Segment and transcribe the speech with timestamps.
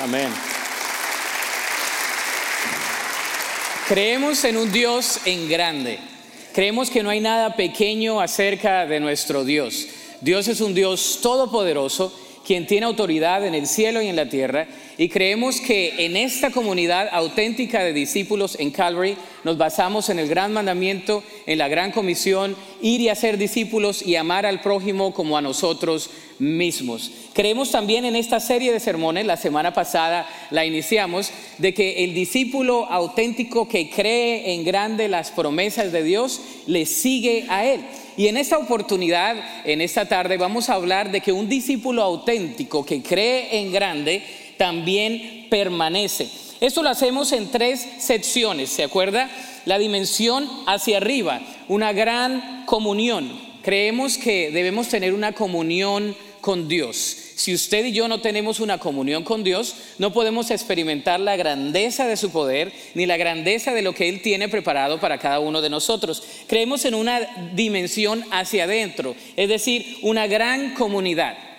[0.00, 0.28] Amén.
[3.86, 5.98] Creemos en un Dios en grande.
[6.52, 9.86] Creemos que no hay nada pequeño acerca de nuestro Dios.
[10.20, 12.12] Dios es un Dios todopoderoso,
[12.44, 14.66] quien tiene autoridad en el cielo y en la tierra,
[14.98, 20.28] y creemos que en esta comunidad auténtica de discípulos en Calvary nos basamos en el
[20.28, 25.38] gran mandamiento, en la gran comisión, ir y hacer discípulos y amar al prójimo como
[25.38, 27.10] a nosotros mismos.
[27.32, 32.14] Creemos también en esta serie de sermones, la semana pasada la iniciamos, de que el
[32.14, 37.80] discípulo auténtico que cree en grande las promesas de Dios, le sigue a Él.
[38.16, 42.84] Y en esta oportunidad, en esta tarde, vamos a hablar de que un discípulo auténtico
[42.84, 44.22] que cree en grande,
[44.56, 46.28] también permanece.
[46.60, 49.28] Esto lo hacemos en tres secciones, ¿se acuerda?
[49.64, 53.43] La dimensión hacia arriba, una gran comunión.
[53.64, 57.16] Creemos que debemos tener una comunión con Dios.
[57.34, 62.06] Si usted y yo no tenemos una comunión con Dios, no podemos experimentar la grandeza
[62.06, 65.62] de su poder ni la grandeza de lo que Él tiene preparado para cada uno
[65.62, 66.22] de nosotros.
[66.46, 67.20] Creemos en una
[67.54, 71.53] dimensión hacia adentro, es decir, una gran comunidad.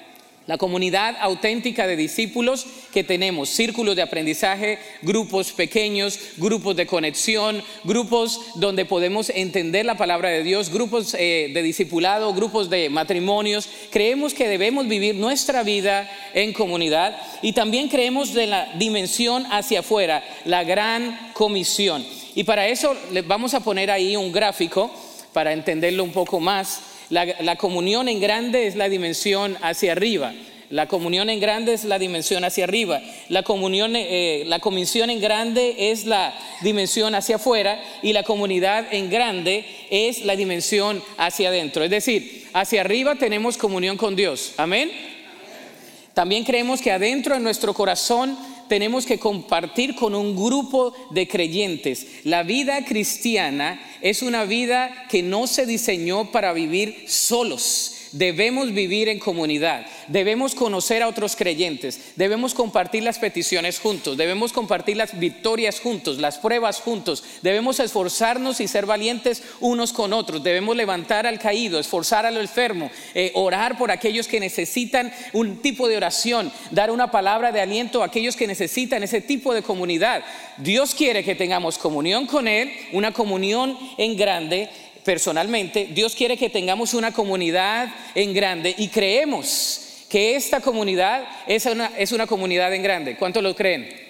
[0.48, 7.64] La comunidad auténtica de discípulos que tenemos, círculos de aprendizaje, grupos pequeños, grupos de conexión,
[7.84, 13.68] grupos donde podemos entender la palabra de Dios, grupos eh, de discipulado, grupos de matrimonios.
[13.90, 19.80] Creemos que debemos vivir nuestra vida en comunidad y también creemos de la dimensión hacia
[19.80, 22.06] afuera, la gran comisión.
[22.36, 24.92] Y para eso les vamos a poner ahí un gráfico
[25.34, 26.95] para entenderlo un poco más.
[27.10, 30.34] La, comunión en grande es la dimensión hacia arriba.
[30.70, 33.02] La comunión en grande es la dimensión hacia arriba.
[33.30, 38.88] La comunión, eh, la comisión en grande es la dimensión hacia afuera y la comunidad
[38.92, 41.84] en grande es la dimensión hacia adentro.
[41.84, 44.54] Es decir, hacia arriba tenemos comunión con Dios.
[44.58, 44.92] Amén.
[46.16, 52.08] También creemos que adentro en nuestro corazón tenemos que compartir con un grupo de creyentes.
[52.24, 59.10] La vida cristiana es una vida que no se diseñó para vivir solos Debemos vivir
[59.10, 65.20] en comunidad, debemos conocer a otros creyentes, debemos compartir las peticiones juntos, debemos compartir las
[65.20, 71.28] victorias juntos, las pruebas juntos, debemos esforzarnos y ser valientes unos con otros, debemos levantar
[71.28, 76.54] al caído, esforzar al enfermo, eh, orar por aquellos que necesitan un tipo de oración,
[76.72, 80.24] dar una palabra de aliento a aquellos que necesitan ese tipo de comunidad.
[80.56, 84.70] Dios quiere que tengamos comunión con Él, una comunión en grande
[85.06, 91.66] personalmente, Dios quiere que tengamos una comunidad en grande y creemos que esta comunidad es
[91.66, 93.16] una, es una comunidad en grande.
[93.16, 94.05] ¿Cuántos lo creen?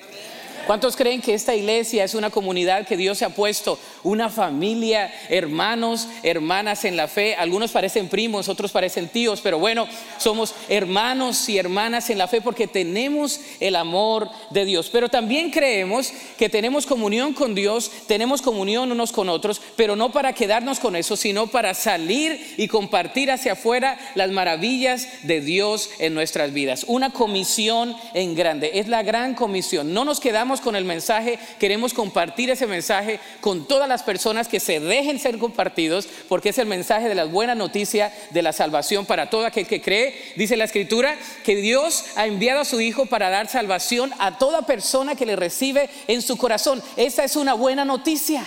[0.66, 3.78] ¿Cuántos creen que esta iglesia es una comunidad que Dios se ha puesto?
[4.02, 7.36] Una familia, hermanos, hermanas en la fe.
[7.36, 9.88] Algunos parecen primos, otros parecen tíos, pero bueno,
[10.18, 14.90] somos hermanos y hermanas en la fe porque tenemos el amor de Dios.
[14.92, 20.12] Pero también creemos que tenemos comunión con Dios, tenemos comunión unos con otros, pero no
[20.12, 25.92] para quedarnos con eso, sino para salir y compartir hacia afuera las maravillas de Dios
[26.00, 26.86] en nuestras vidas.
[26.88, 29.94] Una comisión en grande, es la gran comisión.
[29.94, 34.60] No nos quedamos con el mensaje, queremos compartir ese mensaje con todas las personas que
[34.60, 39.06] se dejen ser compartidos, porque es el mensaje de la buena noticia de la salvación
[39.06, 40.16] para todo aquel que cree.
[40.36, 44.64] Dice la escritura que Dios ha enviado a su Hijo para dar salvación a toda
[44.64, 46.82] persona que le recibe en su corazón.
[46.98, 48.46] Esa es una buena noticia.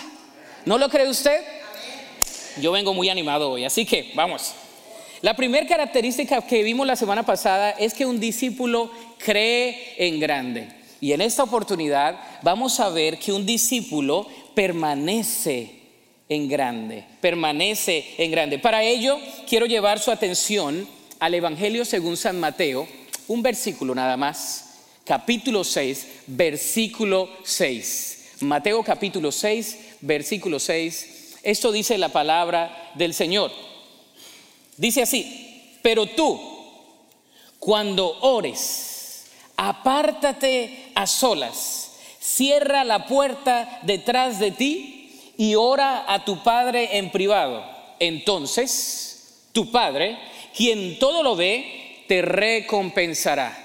[0.64, 1.40] ¿No lo cree usted?
[2.60, 4.54] Yo vengo muy animado hoy, así que vamos.
[5.20, 10.77] La primera característica que vimos la semana pasada es que un discípulo cree en grande.
[11.00, 15.78] Y en esta oportunidad vamos a ver que un discípulo permanece
[16.28, 18.58] en grande, permanece en grande.
[18.58, 20.86] Para ello quiero llevar su atención
[21.20, 22.86] al Evangelio según San Mateo,
[23.28, 28.36] un versículo nada más, capítulo 6, versículo 6.
[28.40, 31.38] Mateo capítulo 6, versículo 6.
[31.42, 33.50] Esto dice la palabra del Señor.
[34.76, 36.40] Dice así, pero tú,
[37.58, 39.26] cuando ores,
[39.56, 47.12] apártate a solas, cierra la puerta detrás de ti y ora a tu Padre en
[47.12, 47.64] privado.
[48.00, 50.18] Entonces, tu Padre,
[50.56, 53.56] quien todo lo ve, te recompensará.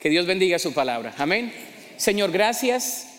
[0.00, 1.14] Que Dios bendiga su palabra.
[1.16, 1.54] Amén.
[1.96, 3.09] Señor, gracias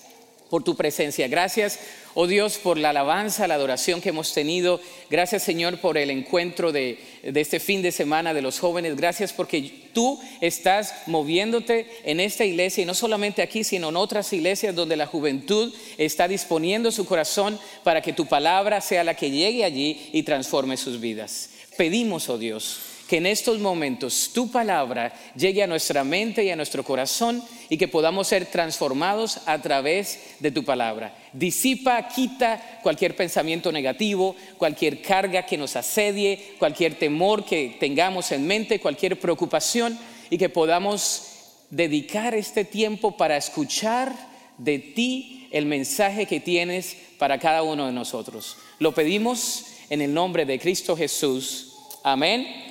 [0.52, 1.28] por tu presencia.
[1.28, 1.80] Gracias
[2.14, 4.82] Oh Dios, por la alabanza, la adoración que hemos tenido.
[5.10, 8.98] Gracias Señor por el encuentro de, este fin de semana de los jóvenes.
[8.98, 14.34] Gracias porque tú estás moviéndote en esta iglesia y no solamente aquí, sino en otras
[14.34, 19.32] iglesias donde la juventud está disponiendo su corazón para que tu palabra sea la que
[19.32, 21.50] llegue allí y transforme sus vidas.
[21.78, 22.78] Pedimos, oh Dios,
[23.12, 27.76] que en estos momentos tu palabra llegue a nuestra mente y a nuestro corazón y
[27.76, 31.14] que podamos ser transformados a través de tu palabra.
[31.34, 38.48] Disipa, quita cualquier pensamiento negativo, cualquier carga que nos asedie, cualquier temor que tengamos en
[38.48, 40.00] mente, cualquier preocupación
[40.30, 41.24] y que podamos
[41.70, 44.16] dedicar este tiempo para escuchar
[44.58, 48.56] de ti el mensaje que tienes para cada uno de nosotros.
[48.80, 51.74] Lo pedimos en el nombre de Cristo Jesús.
[52.04, 52.71] Amén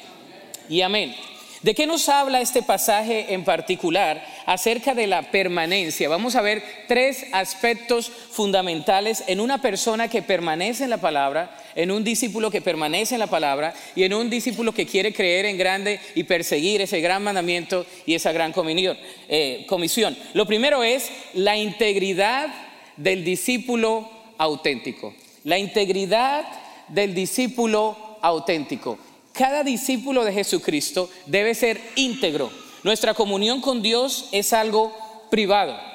[0.71, 1.15] y amén.
[1.63, 6.09] ¿De qué nos habla este pasaje en particular acerca de la permanencia?
[6.09, 11.91] Vamos a ver tres aspectos fundamentales en una persona que permanece en la palabra, en
[11.91, 15.59] un discípulo que permanece en la palabra y en un discípulo que quiere creer en
[15.59, 20.17] grande y perseguir ese gran mandamiento y esa gran eh, comisión.
[20.33, 22.49] Lo primero es la integridad
[22.97, 24.09] del discípulo
[24.39, 25.15] auténtico.
[25.45, 26.47] La integridad
[26.89, 28.99] del discípulo auténtico.
[29.33, 32.51] Cada discípulo de Jesucristo debe ser íntegro.
[32.83, 34.97] Nuestra comunión con Dios es algo
[35.31, 35.91] privado.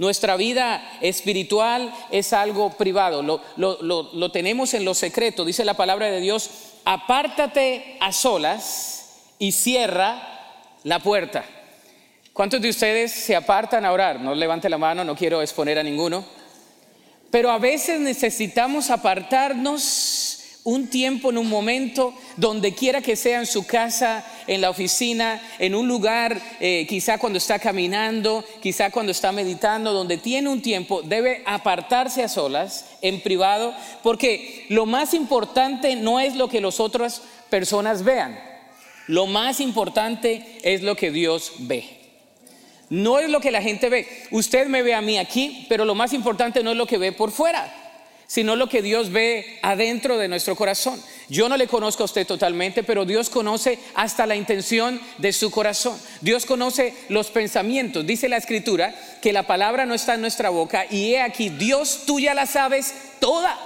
[0.00, 3.22] Nuestra vida espiritual es algo privado.
[3.56, 5.44] Lo, tenemos en lo secreto.
[5.44, 6.50] Dice la palabra de Dios,
[6.86, 10.22] apártate a solas y cierra
[10.84, 11.44] la puerta.
[12.32, 14.20] ¿Cuántos de ustedes se apartan a orar?
[14.20, 16.24] No levante la mano, no quiero exponer a ninguno.
[17.30, 19.82] Pero a veces necesitamos apartarnos
[20.64, 25.40] un tiempo, en un momento, donde quiera que sea en su casa, en la oficina,
[25.58, 30.60] en un lugar, eh, quizá cuando está caminando, quizá cuando está meditando, donde tiene un
[30.60, 36.60] tiempo, debe apartarse a solas, en privado, porque lo más importante no es lo que
[36.60, 38.38] las otras personas vean,
[39.06, 41.98] lo más importante es lo que Dios ve.
[42.90, 44.08] No es lo que la gente ve.
[44.32, 47.12] Usted me ve a mí aquí, pero lo más importante no es lo que ve
[47.12, 47.72] por fuera
[48.30, 51.02] sino lo que Dios ve adentro de nuestro corazón.
[51.28, 55.50] Yo no le conozco a usted totalmente, pero Dios conoce hasta la intención de su
[55.50, 55.98] corazón.
[56.20, 58.06] Dios conoce los pensamientos.
[58.06, 62.02] Dice la escritura que la palabra no está en nuestra boca y he aquí, Dios
[62.06, 63.58] tú ya la sabes toda.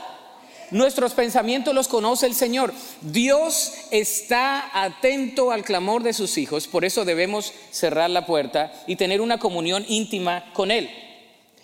[0.70, 2.72] Nuestros pensamientos los conoce el Señor.
[3.02, 8.96] Dios está atento al clamor de sus hijos, por eso debemos cerrar la puerta y
[8.96, 11.03] tener una comunión íntima con Él.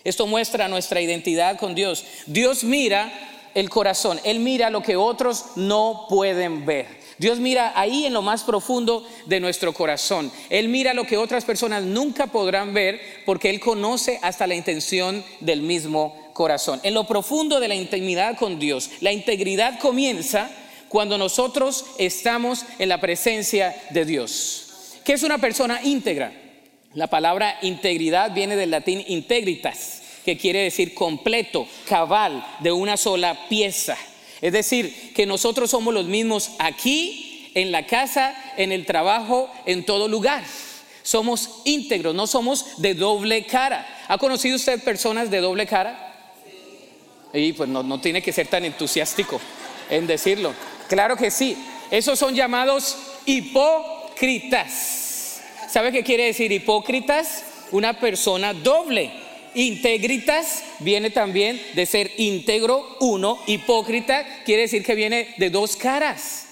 [0.04, 2.04] Esto muestra nuestra identidad con Dios.
[2.26, 3.12] Dios mira
[3.54, 7.00] el corazón, Él mira lo que otros no pueden ver.
[7.18, 10.32] Dios mira ahí en lo más profundo de nuestro corazón.
[10.48, 15.22] Él mira lo que otras personas nunca podrán ver porque Él conoce hasta la intención
[15.40, 16.80] del mismo corazón.
[16.82, 20.50] En lo profundo de la intimidad con Dios, la integridad comienza
[20.88, 24.96] cuando nosotros estamos en la presencia de Dios.
[25.04, 26.32] ¿Qué es una persona íntegra?
[26.94, 33.46] La palabra integridad viene del latín integritas, que quiere decir completo, cabal, de una sola
[33.48, 33.96] pieza.
[34.40, 39.84] Es decir, que nosotros somos los mismos aquí, en la casa, en el trabajo, en
[39.84, 40.42] todo lugar.
[41.02, 43.86] Somos íntegros, no somos de doble cara.
[44.08, 46.32] ¿Ha conocido usted personas de doble cara?
[47.32, 49.40] Y pues no, no tiene que ser tan entusiástico
[49.88, 50.52] en decirlo.
[50.88, 51.56] Claro que sí.
[51.90, 52.96] Esos son llamados
[53.26, 54.99] hipócritas.
[55.70, 57.44] ¿Sabe qué quiere decir hipócritas?
[57.70, 59.12] Una persona doble.
[59.54, 63.38] Integritas viene también de ser íntegro, uno.
[63.46, 66.46] Hipócrita quiere decir que viene de dos caras.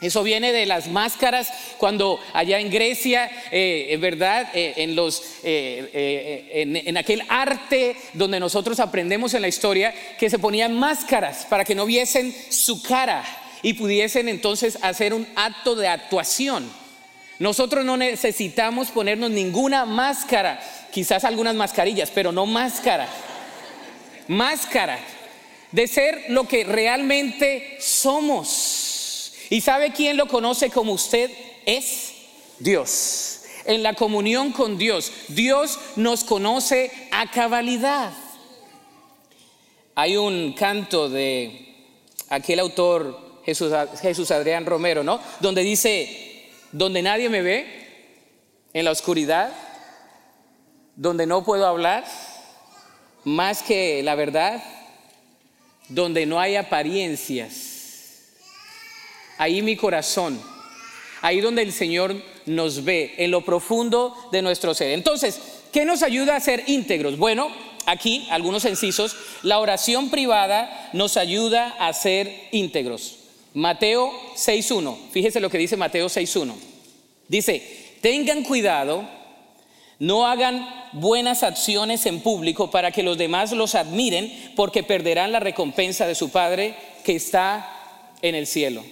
[0.00, 4.48] Eso viene de las máscaras cuando allá en Grecia, eh, ¿verdad?
[4.54, 10.38] Eh, los, eh, en, en, aquel arte donde nosotros aprendemos en la historia, que se
[10.38, 13.24] ponían máscaras para que no viesen su cara
[13.62, 16.79] y pudiesen entonces hacer un acto de actuación.
[17.40, 20.60] Nosotros no necesitamos ponernos ninguna máscara,
[20.92, 23.08] quizás algunas mascarillas, pero no máscara.
[24.28, 24.98] Máscara
[25.72, 29.32] de ser lo que realmente somos.
[29.48, 31.30] ¿Y sabe quién lo conoce como usted
[31.64, 32.12] es?
[32.58, 33.44] Dios.
[33.64, 38.12] En la comunión con Dios, Dios nos conoce a cabalidad.
[39.94, 41.74] Hay un canto de
[42.28, 45.20] aquel autor Jesús, Jesús Adrián Romero, ¿no?
[45.40, 46.29] Donde dice,
[46.72, 47.80] donde nadie me ve,
[48.72, 49.52] en la oscuridad,
[50.96, 52.04] donde no puedo hablar
[53.24, 54.62] más que la verdad,
[55.88, 58.28] donde no hay apariencias.
[59.38, 60.40] Ahí mi corazón,
[61.22, 62.14] ahí donde el Señor
[62.46, 64.90] nos ve, en lo profundo de nuestro ser.
[64.92, 65.40] Entonces,
[65.72, 67.16] ¿qué nos ayuda a ser íntegros?
[67.16, 67.50] Bueno,
[67.86, 73.19] aquí algunos incisos, la oración privada nos ayuda a ser íntegros.
[73.54, 76.54] Mateo 6.1, fíjese lo que dice Mateo 6.1.
[77.28, 77.62] Dice,
[78.00, 79.08] tengan cuidado,
[79.98, 85.40] no hagan buenas acciones en público para que los demás los admiren, porque perderán la
[85.40, 87.68] recompensa de su Padre que está
[88.22, 88.84] en el cielo.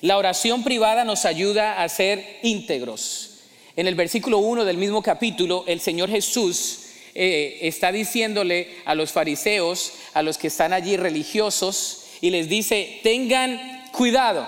[0.00, 3.38] La oración privada nos ayuda a ser íntegros.
[3.76, 6.80] En el versículo 1 del mismo capítulo, el Señor Jesús
[7.14, 13.00] eh, está diciéndole a los fariseos, a los que están allí religiosos, y les dice,
[13.02, 14.46] tengan cuidado,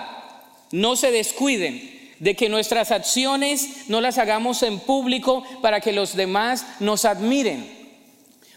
[0.71, 6.15] no se descuiden de que nuestras acciones no las hagamos en público para que los
[6.15, 7.83] demás nos admiren.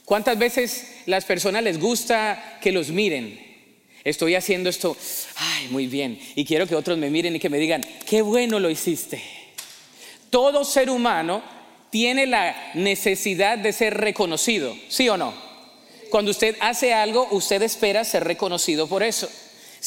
[0.04, 3.44] ¿Cuántas veces las personas les gusta que los miren?
[4.04, 4.96] Estoy haciendo esto,
[5.34, 8.60] ay, muy bien, y quiero que otros me miren y que me digan, qué bueno
[8.60, 9.20] lo hiciste.
[10.30, 11.42] Todo ser humano
[11.90, 15.34] tiene la necesidad de ser reconocido, ¿sí o no?
[16.10, 19.28] Cuando usted hace algo, usted espera ser reconocido por eso.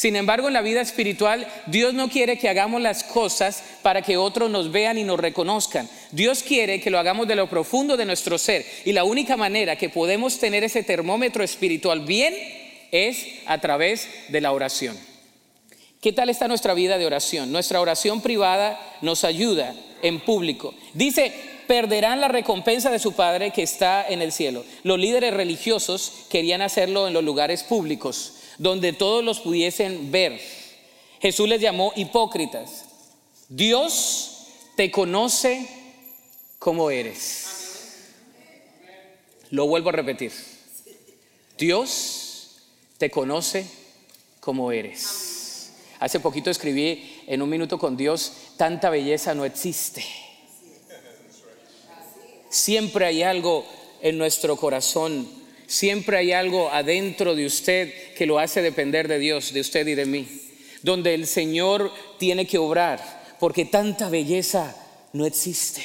[0.00, 4.16] Sin embargo, en la vida espiritual, Dios no quiere que hagamos las cosas para que
[4.16, 5.90] otros nos vean y nos reconozcan.
[6.10, 8.64] Dios quiere que lo hagamos de lo profundo de nuestro ser.
[8.86, 12.32] Y la única manera que podemos tener ese termómetro espiritual bien
[12.90, 14.96] es a través de la oración.
[16.00, 17.52] ¿Qué tal está nuestra vida de oración?
[17.52, 20.74] Nuestra oración privada nos ayuda en público.
[20.94, 21.30] Dice,
[21.66, 24.64] perderán la recompensa de su Padre que está en el cielo.
[24.82, 30.38] Los líderes religiosos querían hacerlo en los lugares públicos, donde todos los pudiesen ver.
[31.18, 32.84] Jesús les llamó hipócritas.
[33.48, 35.66] Dios te conoce
[36.58, 37.46] como eres.
[39.48, 40.30] Lo vuelvo a repetir.
[41.56, 42.60] Dios
[42.98, 43.66] te conoce
[44.40, 45.72] como eres.
[45.98, 50.04] Hace poquito escribí en un minuto con Dios, tanta belleza no existe.
[52.50, 53.64] Siempre hay algo
[54.02, 55.26] en nuestro corazón,
[55.70, 59.94] siempre hay algo adentro de usted que lo hace depender de Dios, de usted y
[59.94, 60.26] de mí,
[60.82, 63.00] donde el Señor tiene que obrar,
[63.38, 64.74] porque tanta belleza
[65.12, 65.82] no existe.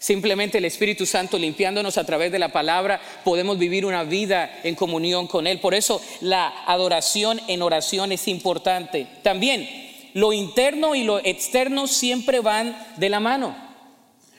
[0.00, 4.74] Simplemente el Espíritu Santo limpiándonos a través de la palabra, podemos vivir una vida en
[4.74, 5.60] comunión con Él.
[5.60, 9.06] Por eso la adoración en oración es importante.
[9.22, 9.68] También
[10.14, 13.56] lo interno y lo externo siempre van de la mano.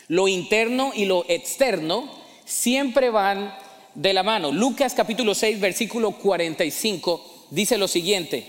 [0.09, 2.09] Lo interno y lo externo
[2.45, 3.53] siempre van
[3.97, 4.51] de la mano.
[4.51, 8.45] Lucas capítulo 6, versículo 45 dice lo siguiente,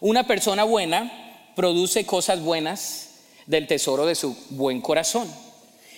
[0.00, 3.08] una persona buena produce cosas buenas
[3.46, 5.26] del tesoro de su buen corazón.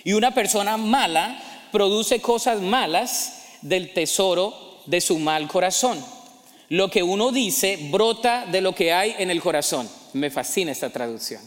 [0.04, 4.54] Y una persona mala produce cosas malas del tesoro
[4.86, 5.98] de su mal corazón.
[6.68, 9.88] Lo que uno dice brota de lo que hay en el corazón.
[10.12, 11.42] Me fascina esta traducción.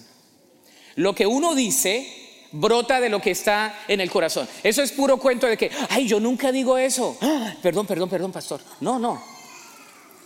[0.95, 2.05] Lo que uno dice
[2.51, 4.47] brota de lo que está en el corazón.
[4.63, 7.17] Eso es puro cuento de que, ay, yo nunca digo eso.
[7.21, 8.61] Ah, perdón, perdón, perdón, pastor.
[8.79, 9.21] No, no.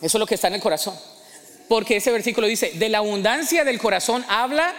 [0.01, 0.95] Eso es lo que está en el corazón.
[1.67, 4.73] Porque ese versículo dice, de la abundancia del corazón habla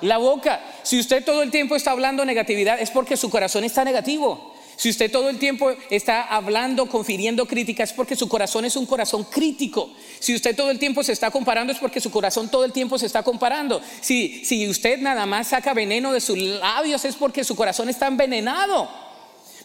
[0.00, 0.60] la boca.
[0.82, 4.54] Si usted todo el tiempo está hablando negatividad, es porque su corazón está negativo.
[4.78, 8.86] Si usted todo el tiempo está hablando, confiriendo críticas, es porque su corazón es un
[8.86, 9.90] corazón crítico.
[10.20, 12.96] Si usted todo el tiempo se está comparando, es porque su corazón todo el tiempo
[12.96, 13.82] se está comparando.
[14.00, 18.06] Si, si usted nada más saca veneno de sus labios, es porque su corazón está
[18.06, 18.88] envenenado.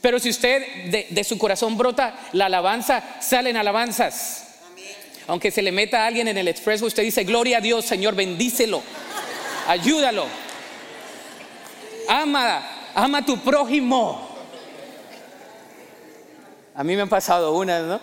[0.01, 4.47] Pero si usted de, su corazón brota la alabanza, salen alabanzas.
[5.27, 8.15] Aunque se le meta a alguien en el expreso, usted dice, gloria a Dios, Señor,
[8.15, 8.81] bendícelo,
[9.67, 10.25] ayúdalo.
[12.09, 14.32] Ama, ama a tu prójimo.
[16.75, 17.99] A mí me han pasado unas, ¿no?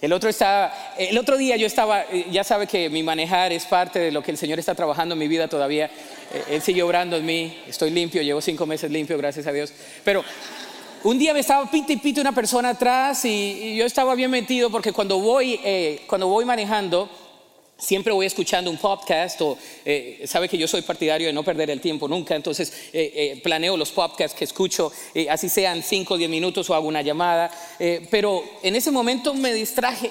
[0.00, 3.64] El otro, estaba, el otro día yo estaba, eh, ya sabe que mi manejar es
[3.64, 5.86] parte de lo que el Señor está trabajando en mi vida todavía.
[6.32, 9.72] Eh, él sigue obrando en mí, estoy limpio, llevo cinco meses limpio, gracias a Dios.
[10.04, 10.22] Pero
[11.02, 14.70] un día me estaba pita y pita una persona atrás y, yo estaba bien metido
[14.70, 17.10] porque cuando voy, eh, cuando voy manejando,
[17.78, 21.68] Siempre voy escuchando un podcast o eh, sabe que yo soy partidario de no perder
[21.68, 24.90] el tiempo nunca, entonces eh, eh, planeo los podcasts que escucho,
[25.28, 27.50] así sean 5 o 10 minutos o hago una llamada,
[28.10, 30.10] pero en ese momento me distraje,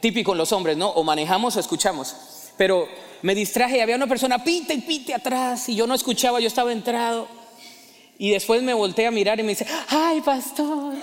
[0.00, 0.90] típico en los hombres, ¿no?
[0.90, 2.14] O manejamos o escuchamos,
[2.58, 2.86] pero
[3.22, 6.70] me distraje, había una persona pite y pite atrás y yo no escuchaba, yo estaba
[6.70, 7.28] entrado
[8.18, 10.96] y después me volteé a mirar y me dice, ay pastor.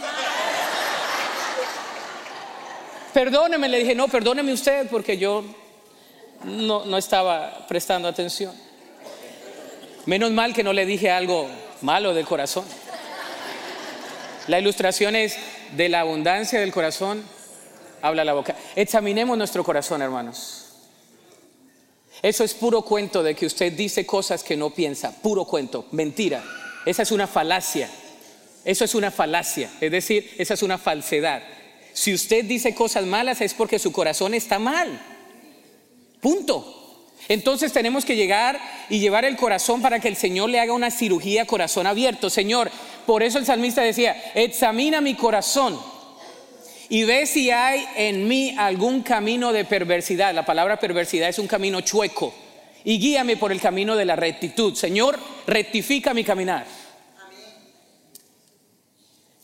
[3.16, 5.46] Perdóneme, le dije, no, perdóneme usted porque yo
[6.44, 8.54] no, no estaba prestando atención.
[10.06, 11.48] Menos mal que no le dije algo
[11.80, 12.66] malo del corazón.
[14.48, 15.38] La ilustración es
[15.78, 17.24] de la abundancia del corazón,
[18.02, 18.54] habla la boca.
[18.76, 20.74] Examinemos nuestro corazón, hermanos.
[22.22, 26.44] Eso es puro cuento de que usted dice cosas que no piensa, puro cuento, mentira.
[26.86, 27.90] Esa es una falacia.
[28.66, 31.44] Eso es una falacia, es decir, esa es una falsedad.
[31.96, 35.02] Si usted dice cosas malas es porque su corazón está mal.
[36.20, 37.08] Punto.
[37.30, 38.60] Entonces tenemos que llegar
[38.90, 42.30] y llevar el corazón para que el Señor le haga una cirugía corazón abierto.
[42.30, 42.70] Señor,
[43.06, 45.80] por eso el salmista decía, examina mi corazón
[46.90, 50.34] y ve si hay en mí algún camino de perversidad.
[50.34, 52.34] La palabra perversidad es un camino chueco,
[52.84, 54.76] y guíame por el camino de la rectitud.
[54.76, 56.66] Señor, rectifica mi caminar.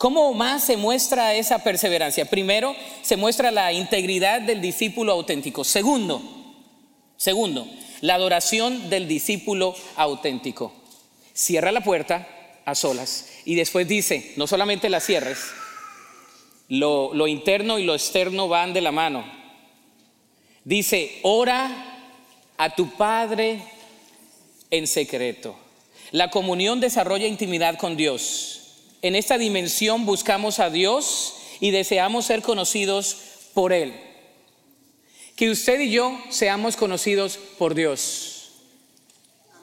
[0.02, 2.26] ¿Cómo más se muestra esa perseverancia?
[2.26, 5.64] Primero, se muestra la integridad del discípulo auténtico.
[5.64, 6.24] Segundo,
[7.18, 7.68] segundo,
[8.02, 10.74] la adoración del discípulo auténtico.
[11.36, 12.28] Cierra la puerta
[12.66, 15.38] a solas y después dice, no solamente la cierres,
[16.68, 19.24] lo, lo interno y lo externo van de la mano.
[20.64, 22.10] Dice, ora
[22.58, 23.62] a tu Padre
[24.72, 25.56] en secreto.
[26.10, 28.61] La comunión desarrolla intimidad con Dios.
[29.02, 33.18] En esta dimensión buscamos a Dios y deseamos ser conocidos
[33.54, 33.94] por Él.
[35.36, 38.52] Que usted y yo seamos conocidos por Dios.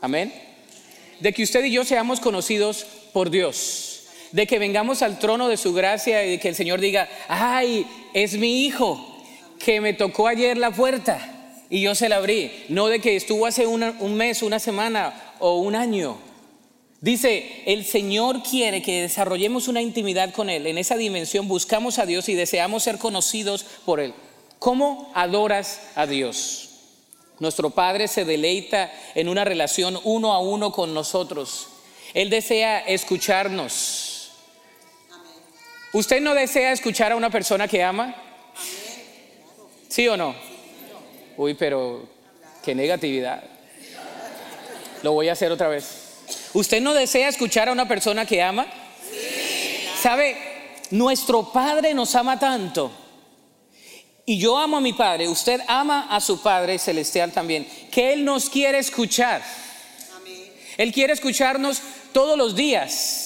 [0.00, 0.32] Amén.
[1.20, 4.06] De que usted y yo seamos conocidos por Dios.
[4.32, 8.34] De que vengamos al trono de su gracia y que el Señor diga, ay, es
[8.34, 9.24] mi hijo
[9.58, 12.50] que me tocó ayer la puerta y yo se la abrí.
[12.68, 16.27] No de que estuvo hace un mes, una semana o un año.
[17.00, 20.66] Dice, el Señor quiere que desarrollemos una intimidad con Él.
[20.66, 24.14] En esa dimensión buscamos a Dios y deseamos ser conocidos por Él.
[24.58, 26.70] ¿Cómo adoras a Dios?
[27.38, 31.68] Nuestro Padre se deleita en una relación uno a uno con nosotros.
[32.14, 34.32] Él desea escucharnos.
[35.92, 38.16] ¿Usted no desea escuchar a una persona que ama?
[39.88, 40.34] ¿Sí o no?
[41.36, 42.08] Uy, pero
[42.64, 43.44] qué negatividad.
[45.04, 46.07] Lo voy a hacer otra vez.
[46.54, 48.66] ¿Usted no desea escuchar a una persona que ama?
[50.00, 50.36] ¿Sabe?
[50.90, 52.90] Nuestro Padre nos ama tanto.
[54.24, 58.24] Y yo amo a mi Padre, usted ama a su Padre celestial también, que Él
[58.24, 59.42] nos quiere escuchar.
[60.76, 61.80] Él quiere escucharnos
[62.12, 63.24] todos los días.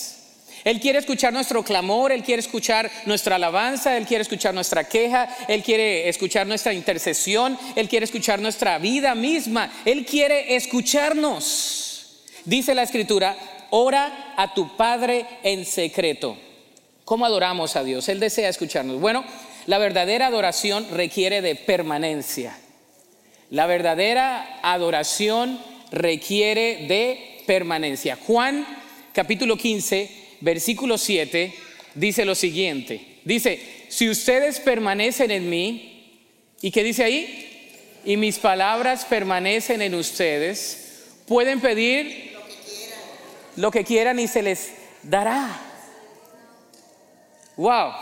[0.65, 5.29] Él quiere escuchar nuestro clamor, Él quiere escuchar nuestra alabanza, Él quiere escuchar nuestra queja,
[5.49, 11.92] Él quiere escuchar nuestra intercesión, Él quiere escuchar nuestra vida misma, Él quiere escucharnos.
[12.45, 13.37] Dice la escritura,
[13.71, 16.37] ora a tu Padre en secreto.
[17.05, 18.09] ¿Cómo adoramos a Dios?
[18.09, 19.01] Él desea escucharnos.
[19.01, 19.25] Bueno,
[19.67, 22.57] la verdadera adoración requiere de permanencia.
[23.51, 25.59] La verdadera adoración
[25.91, 28.17] requiere de permanencia.
[28.17, 28.67] Juan
[29.13, 31.55] capítulo 15, versículo 7
[31.95, 33.19] dice lo siguiente.
[33.25, 36.17] Dice, si ustedes permanecen en mí,
[36.61, 38.01] ¿y qué dice ahí?
[38.05, 42.32] Y mis palabras permanecen en ustedes, pueden pedir
[43.57, 45.61] lo que quieran y se les dará.
[47.57, 47.93] Wow.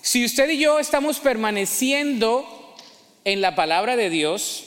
[0.00, 2.46] Si usted y yo estamos permaneciendo
[3.24, 4.64] en la palabra de Dios,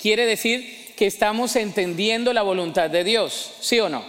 [0.00, 4.04] quiere decir que estamos entendiendo la voluntad de Dios, ¿sí o no?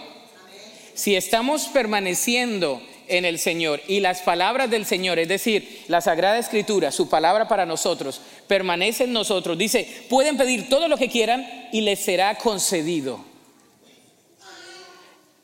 [0.94, 6.38] Si estamos permaneciendo en el Señor y las palabras del Señor, es decir, la Sagrada
[6.38, 11.46] Escritura, su palabra para nosotros, permanece en nosotros, dice, pueden pedir todo lo que quieran
[11.72, 13.31] y les será concedido.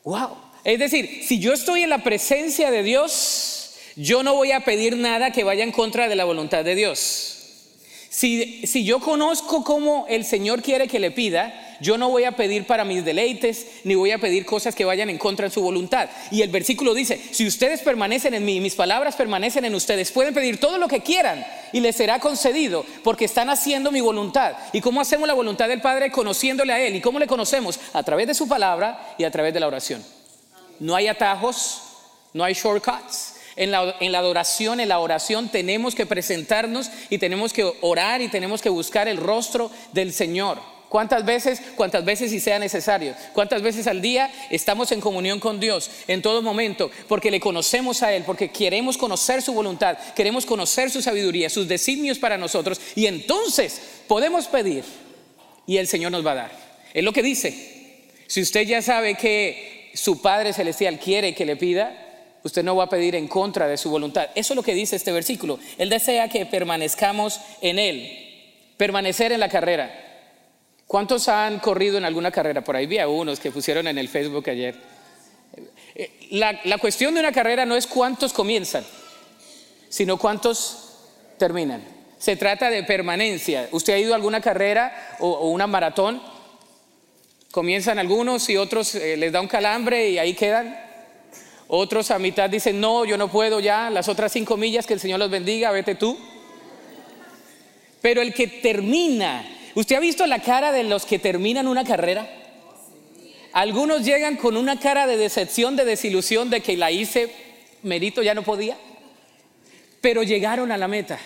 [0.03, 0.37] Wow.
[0.63, 4.97] Es decir, si yo estoy en la presencia de Dios, yo no voy a pedir
[4.97, 7.35] nada que vaya en contra de la voluntad de Dios.
[8.09, 12.33] Si, si, yo conozco cómo el Señor quiere que le pida, yo no voy a
[12.33, 15.61] pedir para mis deleites, ni voy a pedir cosas que vayan en contra de su
[15.61, 16.09] voluntad.
[16.31, 20.33] Y el versículo dice, si ustedes permanecen en mí, mis palabras permanecen en ustedes, pueden
[20.33, 24.53] pedir todo lo que quieran y les será concedido, porque están haciendo mi voluntad.
[24.73, 26.11] ¿Y cómo hacemos la voluntad del Padre?
[26.11, 26.95] Conociéndole a Él.
[26.95, 27.79] ¿Y cómo le conocemos?
[27.93, 30.03] A través de su palabra y a través de la oración.
[30.79, 31.81] No hay atajos,
[32.33, 33.35] no hay shortcuts.
[33.55, 38.21] En la, en la, adoración, en la oración tenemos que presentarnos y tenemos que orar
[38.21, 40.78] y tenemos que buscar el rostro del Señor.
[40.89, 41.61] ¿Cuántas veces?
[41.75, 43.13] Cuántas veces si sea necesario.
[43.33, 46.89] ¿Cuántas veces al día estamos en comunión con Dios en todo momento?
[47.07, 51.67] Porque le conocemos a Él, porque queremos conocer su voluntad, queremos conocer su sabiduría, sus
[51.67, 52.81] designios para nosotros.
[52.95, 54.83] Y entonces podemos pedir
[55.67, 56.51] y el Señor nos va a dar.
[56.91, 57.53] Es lo que dice.
[58.25, 62.09] Si usted ya sabe que su Padre Celestial quiere que le pida,
[62.43, 64.29] usted no va a pedir en contra de su voluntad.
[64.33, 65.59] Eso es lo que dice este versículo.
[65.77, 68.25] Él desea que permanezcamos en Él.
[68.77, 70.08] Permanecer en la carrera.
[70.89, 72.63] ¿Cuántos han corrido en alguna carrera?
[72.63, 74.73] Por ahí vi a unos que pusieron en el Facebook ayer.
[75.93, 78.83] Eh, la, la, cuestión de una carrera no es cuántos comienzan,
[79.87, 80.97] sino cuántos
[81.37, 81.83] terminan.
[82.17, 83.69] Se trata de permanencia.
[83.71, 86.23] ¿Usted ha ido a alguna carrera o, una maratón?
[87.51, 90.75] Comienzan algunos y otros eh, les da un calambre y ahí quedan.
[91.67, 94.99] Otros a mitad dicen, no, yo no puedo ya, las otras cinco millas, que el
[94.99, 96.17] Señor los bendiga, vete tú.
[98.01, 102.29] Pero el que termina ¿Usted ha visto la cara de los que terminan una carrera?
[103.53, 107.33] Algunos llegan con una cara de decepción, de desilusión, de que la hice,
[107.83, 108.75] merito ya no podía,
[110.01, 111.17] pero llegaron a la meta.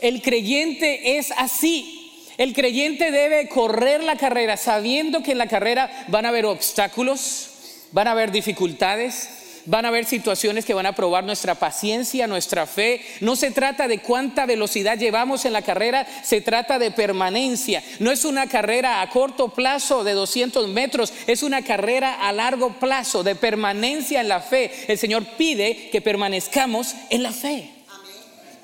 [0.00, 2.26] El creyente es así.
[2.38, 7.50] El creyente debe correr la carrera sabiendo que en la carrera van a haber obstáculos,
[7.92, 9.28] van a haber dificultades,
[9.66, 13.02] van a haber situaciones que van a probar nuestra paciencia, nuestra fe.
[13.20, 17.82] No se trata de cuánta velocidad llevamos en la carrera, se trata de permanencia.
[17.98, 22.78] No es una carrera a corto plazo de 200 metros, es una carrera a largo
[22.78, 24.70] plazo de permanencia en la fe.
[24.88, 27.70] El Señor pide que permanezcamos en la fe.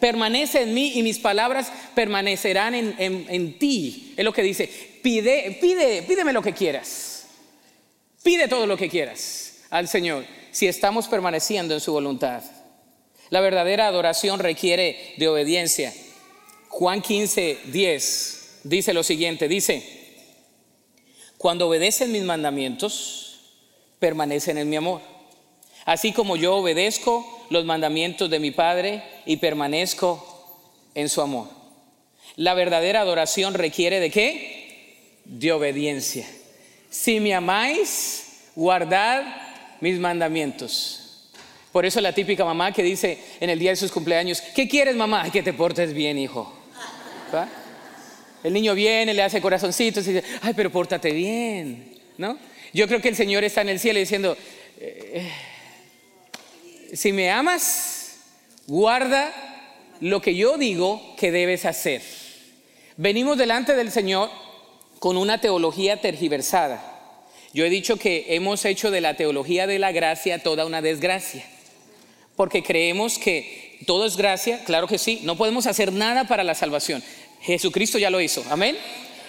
[0.00, 4.14] Permanece en mí y mis palabras permanecerán en, en ti.
[4.16, 4.70] Es lo que dice.
[5.02, 7.26] Pide, pide, pídeme lo que quieras.
[8.22, 10.24] Pide todo lo que quieras al Señor
[10.58, 12.42] si estamos permaneciendo en su voluntad.
[13.30, 15.94] La verdadera adoración requiere de obediencia.
[16.66, 19.84] Juan 15, 10 dice lo siguiente, dice,
[21.36, 23.38] cuando obedecen mis mandamientos,
[24.00, 25.00] permanecen en mi amor.
[25.84, 30.66] Así como yo obedezco los mandamientos de mi Padre y permanezco
[30.96, 31.46] en su amor.
[32.34, 35.20] La verdadera adoración requiere de qué?
[35.24, 36.28] De obediencia.
[36.90, 39.22] Si me amáis, guardad
[39.80, 41.30] mis mandamientos.
[41.72, 44.96] Por eso la típica mamá que dice en el día de sus cumpleaños, ¿qué quieres
[44.96, 45.30] mamá?
[45.30, 46.52] Que te portes bien, hijo.
[48.42, 52.38] El niño viene, le hace corazoncitos y dice, ay, pero pórtate bien, ¿no?
[52.72, 54.36] Yo creo que el Señor está en el cielo diciendo,
[54.80, 55.30] eh,
[56.94, 58.20] si me amas,
[58.66, 59.32] guarda
[60.00, 62.02] lo que yo digo que debes hacer.
[62.96, 64.30] Venimos delante del Señor
[64.98, 66.97] con una teología tergiversada.
[67.52, 71.44] Yo he dicho que hemos hecho de la teología de la gracia toda una desgracia,
[72.36, 76.54] porque creemos que todo es gracia, claro que sí, no podemos hacer nada para la
[76.54, 77.02] salvación.
[77.40, 78.76] Jesucristo ya lo hizo, amén.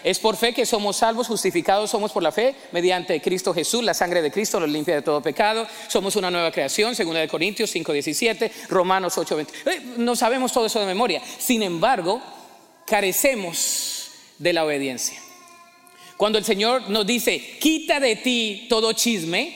[0.04, 3.94] Es por fe que somos salvos, justificados somos por la fe, mediante Cristo Jesús, la
[3.94, 7.70] sangre de Cristo nos limpia de todo pecado, somos una nueva creación, segunda de Corintios
[7.70, 9.48] 5:17, Romanos 8:20.
[9.66, 11.22] Eh, no sabemos todo eso de memoria.
[11.38, 12.22] Sin embargo,
[12.86, 15.22] carecemos de la obediencia.
[16.20, 19.56] Cuando el Señor nos dice, quita de ti todo chisme,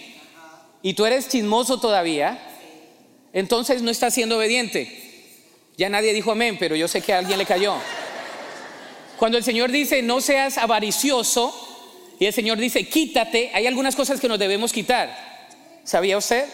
[0.82, 2.40] y tú eres chismoso todavía,
[3.34, 4.88] entonces no estás siendo obediente.
[5.76, 7.76] Ya nadie dijo amén, pero yo sé que a alguien le cayó.
[9.18, 11.54] Cuando el Señor dice, no seas avaricioso,
[12.18, 15.50] y el Señor dice, quítate, hay algunas cosas que nos debemos quitar.
[15.84, 16.46] ¿Sabía usted?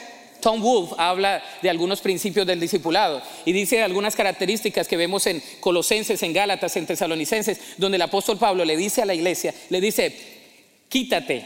[0.41, 5.41] Tom Wolfe habla de algunos principios del discipulado y dice algunas características que vemos en
[5.59, 9.81] Colosenses, en Gálatas, en Tesalonicenses, donde el apóstol Pablo le dice a la iglesia, le
[9.81, 10.15] dice,
[10.87, 11.45] quítate,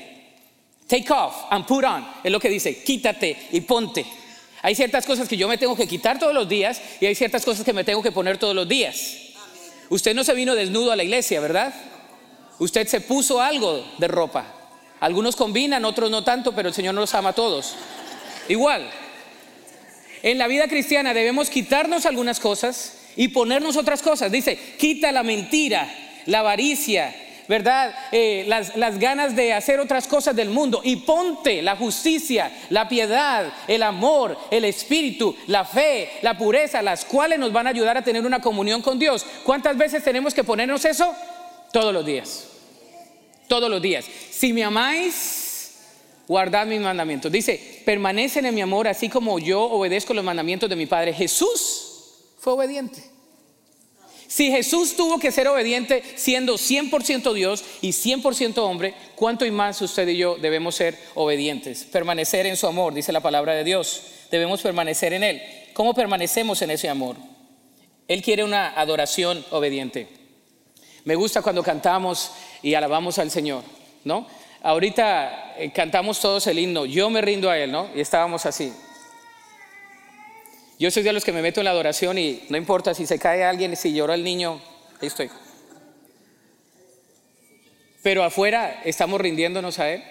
[0.88, 4.06] take off and put on, es lo que dice, quítate y ponte.
[4.62, 7.44] Hay ciertas cosas que yo me tengo que quitar todos los días y hay ciertas
[7.44, 9.18] cosas que me tengo que poner todos los días.
[9.90, 11.74] Usted no se vino desnudo a la iglesia, ¿verdad?
[12.60, 14.46] Usted se puso algo de ropa.
[15.02, 17.76] Algunos combinan, otros no tanto, pero el Señor nos ama a todos.
[18.50, 18.90] Igual,
[20.22, 24.32] en la vida cristiana debemos quitarnos algunas cosas y ponernos otras cosas.
[24.32, 25.94] Dice, quita la mentira,
[26.26, 27.14] la avaricia,
[27.48, 27.94] ¿verdad?
[28.12, 32.88] Eh, las, las, ganas de hacer otras cosas del mundo y ponte la justicia, la
[32.88, 37.98] piedad, el amor, el espíritu, la fe, la pureza, las cuales nos van a ayudar
[37.98, 39.26] a tener una comunión con Dios.
[39.44, 41.14] ¿Cuántas veces tenemos que ponernos eso?
[41.72, 42.48] Todos los días.
[43.48, 44.06] Todos los días.
[44.32, 45.43] Si me amáis,
[46.28, 47.32] guardad mis mandamientos.
[47.32, 51.14] Dice, permanecen en mi amor así como yo obedezco los mandamientos de mi Padre.
[51.14, 51.94] Jesús
[52.40, 53.14] fue obediente.
[54.28, 59.80] Si Jesús tuvo que ser obediente siendo 100% Dios y 100% hombre, ¿cuánto y más
[59.82, 61.84] usted y yo debemos ser obedientes?
[61.84, 64.02] Permanecer en su amor, dice la palabra de Dios.
[64.32, 65.42] Debemos permanecer en Él.
[65.74, 67.16] ¿Cómo permanecemos en ese amor?
[68.08, 70.08] Él quiere una adoración obediente.
[71.06, 72.32] Me gusta cuando cantamos
[72.64, 73.64] y alabamos al Señor,
[74.04, 74.26] ¿no?
[74.64, 77.90] Ahorita eh, cantamos todos el himno, yo me rindo a Él, ¿no?
[77.94, 78.74] Y estábamos así.
[80.80, 83.20] Yo soy de los que me meto en la adoración y no importa si se
[83.20, 84.62] cae alguien, si llora el niño,
[85.02, 85.30] ahí estoy.
[88.02, 90.04] Pero afuera estamos rindiéndonos a Él.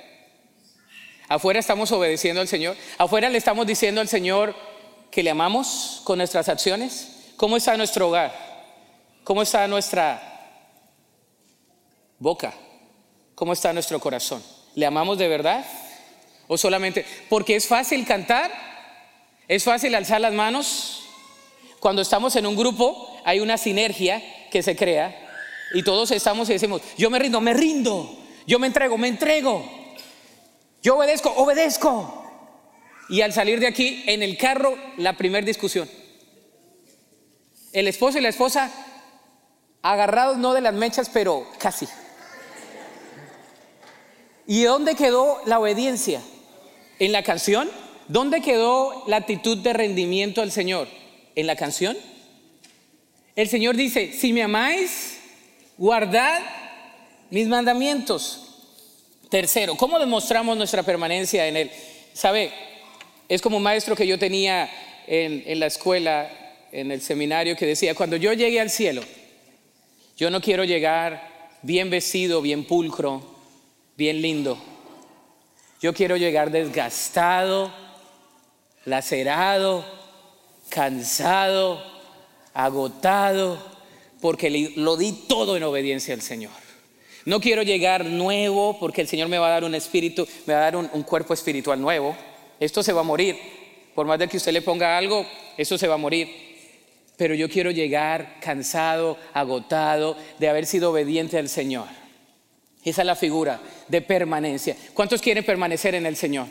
[1.28, 2.76] Afuera estamos obedeciendo al Señor.
[2.98, 4.54] Afuera le estamos diciendo al Señor
[5.10, 7.32] que le amamos con nuestras acciones.
[7.38, 8.34] ¿Cómo está nuestro hogar?
[9.24, 10.20] ¿Cómo está nuestra
[12.18, 12.52] boca?
[13.42, 14.40] ¿Cómo está nuestro corazón?
[14.76, 15.66] ¿Le amamos de verdad?
[16.46, 17.04] ¿O solamente?
[17.28, 18.52] Porque es fácil cantar,
[19.48, 21.02] es fácil alzar las manos.
[21.80, 25.28] Cuando estamos en un grupo hay una sinergia que se crea
[25.74, 29.68] y todos estamos y decimos, yo me rindo, me rindo, yo me entrego, me entrego,
[30.80, 32.24] yo obedezco, obedezco.
[33.08, 35.90] Y al salir de aquí, en el carro, la primera discusión.
[37.72, 38.70] El esposo y la esposa
[39.82, 41.88] agarrados no de las mechas, pero casi.
[44.46, 46.20] ¿Y dónde quedó la obediencia?
[46.98, 47.70] ¿En la canción?
[48.08, 50.88] ¿Dónde quedó la actitud de rendimiento al Señor?
[51.34, 51.96] ¿En la canción?
[53.36, 55.18] El Señor dice, si me amáis,
[55.78, 56.40] guardad
[57.30, 58.48] mis mandamientos.
[59.30, 61.70] Tercero, ¿cómo demostramos nuestra permanencia en Él?
[62.12, 62.52] ¿Sabe?
[63.28, 64.68] Es como un maestro que yo tenía
[65.06, 66.30] en, en la escuela,
[66.72, 69.02] en el seminario, que decía, cuando yo llegue al cielo,
[70.18, 73.31] yo no quiero llegar bien vestido, bien pulcro,
[73.96, 74.58] bien lindo.
[75.80, 77.72] Yo quiero llegar desgastado,
[78.84, 79.84] lacerado,
[80.68, 81.82] cansado,
[82.54, 83.58] agotado,
[84.20, 86.52] porque lo di todo en obediencia al Señor.
[87.24, 90.60] No quiero llegar nuevo porque el Señor me va a dar un espíritu, me va
[90.60, 92.16] a dar un, cuerpo espiritual nuevo.
[92.58, 93.36] Esto se va a morir.
[93.94, 95.26] Por más de que usted le ponga algo,
[95.56, 96.28] eso se va a morir.
[97.16, 102.01] Pero yo quiero llegar cansado, agotado de haber sido obediente al Señor.
[102.84, 104.76] Esa es la figura de permanencia.
[104.94, 106.46] ¿Cuántos quieren permanecer en el Señor?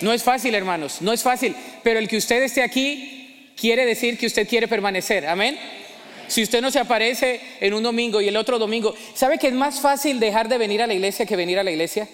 [0.00, 1.54] No es fácil, hermanos, no es fácil.
[1.82, 5.26] Pero el que usted esté aquí quiere decir que usted quiere permanecer.
[5.26, 5.58] Amén.
[6.28, 9.54] Si usted no se aparece en un domingo y el otro domingo, ¿sabe que es
[9.54, 12.08] más fácil dejar de venir a la iglesia que venir a la iglesia?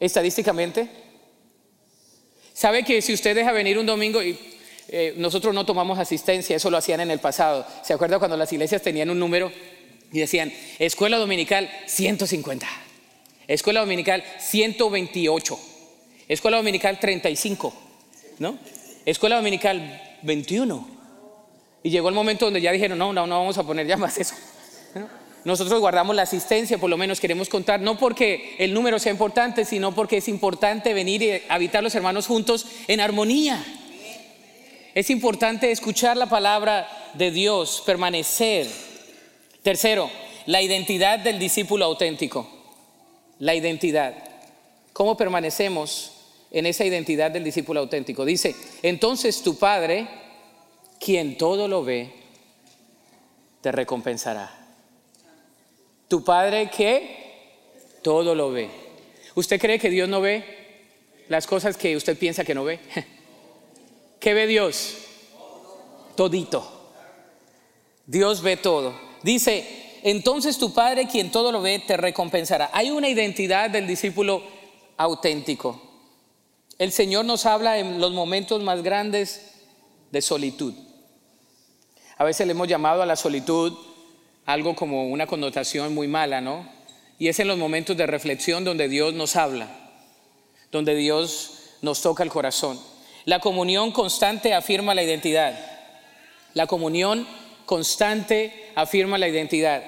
[0.00, 0.88] Estadísticamente.
[2.52, 4.38] ¿Sabe que si usted deja venir un domingo y
[4.88, 7.66] eh, nosotros no tomamos asistencia, eso lo hacían en el pasado.
[7.82, 9.50] ¿Se acuerda cuando las iglesias tenían un número
[10.14, 12.66] y decían, escuela dominical 150,
[13.48, 15.58] escuela dominical 128,
[16.28, 17.74] escuela dominical 35,
[18.38, 18.56] ¿no?
[19.04, 20.88] Escuela dominical 21.
[21.82, 24.16] Y llegó el momento donde ya dijeron, no, no, no vamos a poner ya más
[24.16, 24.36] eso.
[25.44, 29.64] Nosotros guardamos la asistencia, por lo menos queremos contar, no porque el número sea importante,
[29.64, 33.62] sino porque es importante venir y habitar los hermanos juntos en armonía.
[34.94, 38.93] Es importante escuchar la palabra de Dios, permanecer.
[39.64, 40.10] Tercero,
[40.44, 42.46] la identidad del discípulo auténtico.
[43.38, 44.14] La identidad.
[44.92, 46.12] ¿Cómo permanecemos
[46.50, 48.26] en esa identidad del discípulo auténtico?
[48.26, 50.06] Dice, entonces tu Padre
[51.00, 52.12] quien todo lo ve,
[53.62, 54.54] te recompensará.
[56.08, 58.68] Tu Padre que todo lo ve.
[59.34, 60.44] ¿Usted cree que Dios no ve
[61.28, 62.80] las cosas que usted piensa que no ve?
[64.20, 64.98] ¿Qué ve Dios?
[66.16, 66.70] Todito.
[68.06, 69.13] Dios ve todo.
[69.24, 72.68] Dice, entonces tu Padre, quien todo lo ve, te recompensará.
[72.74, 74.42] Hay una identidad del discípulo
[74.98, 75.80] auténtico.
[76.78, 79.54] El Señor nos habla en los momentos más grandes
[80.10, 80.74] de solitud.
[82.18, 83.72] A veces le hemos llamado a la solitud
[84.44, 86.68] algo como una connotación muy mala, ¿no?
[87.18, 89.68] Y es en los momentos de reflexión donde Dios nos habla,
[90.70, 92.78] donde Dios nos toca el corazón.
[93.24, 95.58] La comunión constante afirma la identidad.
[96.52, 97.26] La comunión
[97.66, 99.82] constante afirma la identidad.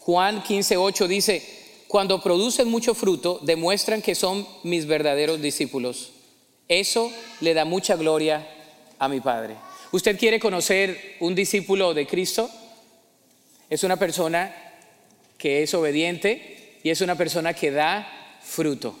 [0.00, 1.42] Juan 15:8 dice,
[1.88, 6.10] cuando producen mucho fruto, demuestran que son mis verdaderos discípulos.
[6.68, 8.46] Eso le da mucha gloria
[8.98, 9.56] a mi Padre.
[9.92, 12.48] ¿Usted quiere conocer un discípulo de Cristo?
[13.68, 14.54] Es una persona
[15.36, 18.94] que es obediente y es una persona que da fruto.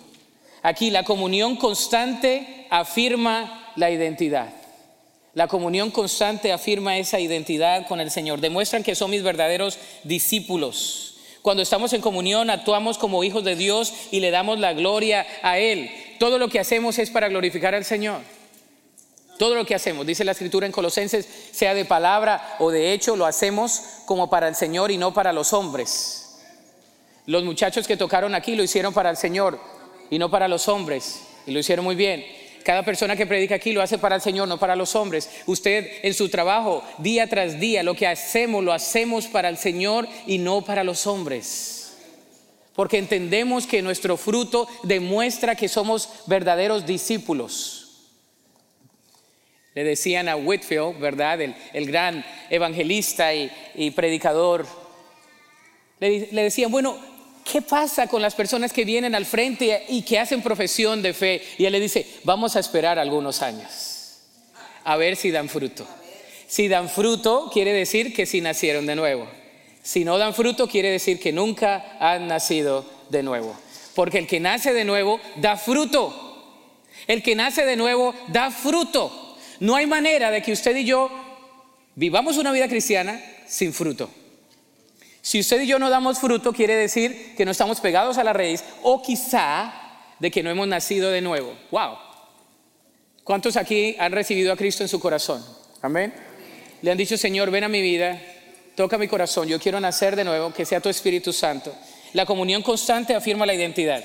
[0.62, 4.52] Aquí la comunión constante afirma la identidad.
[5.34, 8.40] La comunión constante afirma esa identidad con el Señor.
[8.40, 11.18] Demuestran que son mis verdaderos discípulos.
[11.42, 15.58] Cuando estamos en comunión actuamos como hijos de Dios y le damos la gloria a
[15.58, 15.90] Él.
[16.18, 18.20] Todo lo que hacemos es para glorificar al Señor.
[19.38, 23.16] Todo lo que hacemos, dice la escritura en Colosenses, sea de palabra o de hecho,
[23.16, 26.40] lo hacemos como para el Señor y no para los hombres.
[27.24, 29.58] Los muchachos que tocaron aquí lo hicieron para el Señor
[30.10, 31.22] y no para los hombres.
[31.46, 32.22] Y lo hicieron muy bien.
[32.64, 35.30] Cada persona que predica aquí lo hace para el Señor, no para los hombres.
[35.46, 40.06] Usted en su trabajo, día tras día, lo que hacemos, lo hacemos para el Señor
[40.26, 41.96] y no para los hombres.
[42.74, 47.80] Porque entendemos que nuestro fruto demuestra que somos verdaderos discípulos.
[49.74, 51.40] Le decían a Whitfield, ¿verdad?
[51.40, 54.66] El, gran evangelista y, predicador.
[56.00, 56.98] Le, le, decían, bueno,
[57.44, 61.42] ¿qué pasa con las personas que vienen al frente y que hacen profesión de fe?
[61.58, 64.18] Y él le dice, vamos a esperar algunos años,
[64.84, 65.86] a ver si dan fruto.
[66.46, 69.28] Si dan fruto, quiere decir que sí nacieron de nuevo.
[69.82, 73.56] Si no dan fruto, quiere decir que nunca han nacido de nuevo.
[73.94, 76.26] Porque el que nace de nuevo da fruto.
[77.06, 79.36] El que nace de nuevo da fruto.
[79.60, 81.10] No hay manera de que usted y yo
[81.94, 84.10] vivamos una vida cristiana sin fruto.
[85.22, 88.32] Si usted y yo no damos fruto, quiere decir que no estamos pegados a la
[88.32, 89.72] raíz o quizá
[90.18, 91.54] de que no hemos nacido de nuevo.
[91.70, 91.96] Wow.
[93.24, 95.44] ¿Cuántos aquí han recibido a Cristo en su corazón?
[95.82, 96.12] Amén.
[96.82, 98.20] Le han dicho, Señor, ven a mi vida,
[98.74, 101.74] toca mi corazón, yo quiero nacer de nuevo, que sea tu Espíritu Santo.
[102.12, 104.02] La comunión constante afirma la identidad.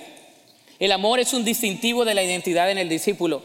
[0.78, 3.42] El amor es un distintivo de la identidad en el discípulo.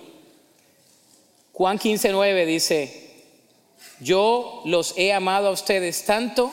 [1.53, 3.11] Juan 15:9 dice,
[4.01, 6.53] yo los he amado a ustedes tanto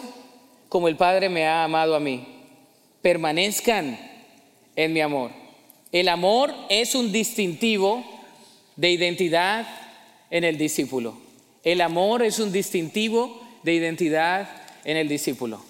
[0.78, 2.24] como el Padre me ha amado a mí.
[3.02, 3.98] permanezcan
[4.76, 5.32] en mi amor.
[5.92, 8.06] El amor es un distintivo
[8.76, 9.68] de identidad
[10.30, 11.18] en el discípulo.
[11.64, 14.48] El amor es un distintivo de identidad
[14.84, 15.66] en el discípulo.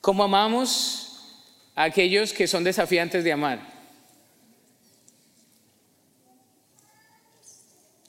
[0.00, 1.42] ¿Cómo amamos
[1.74, 3.58] a aquellos que son desafiantes de amar?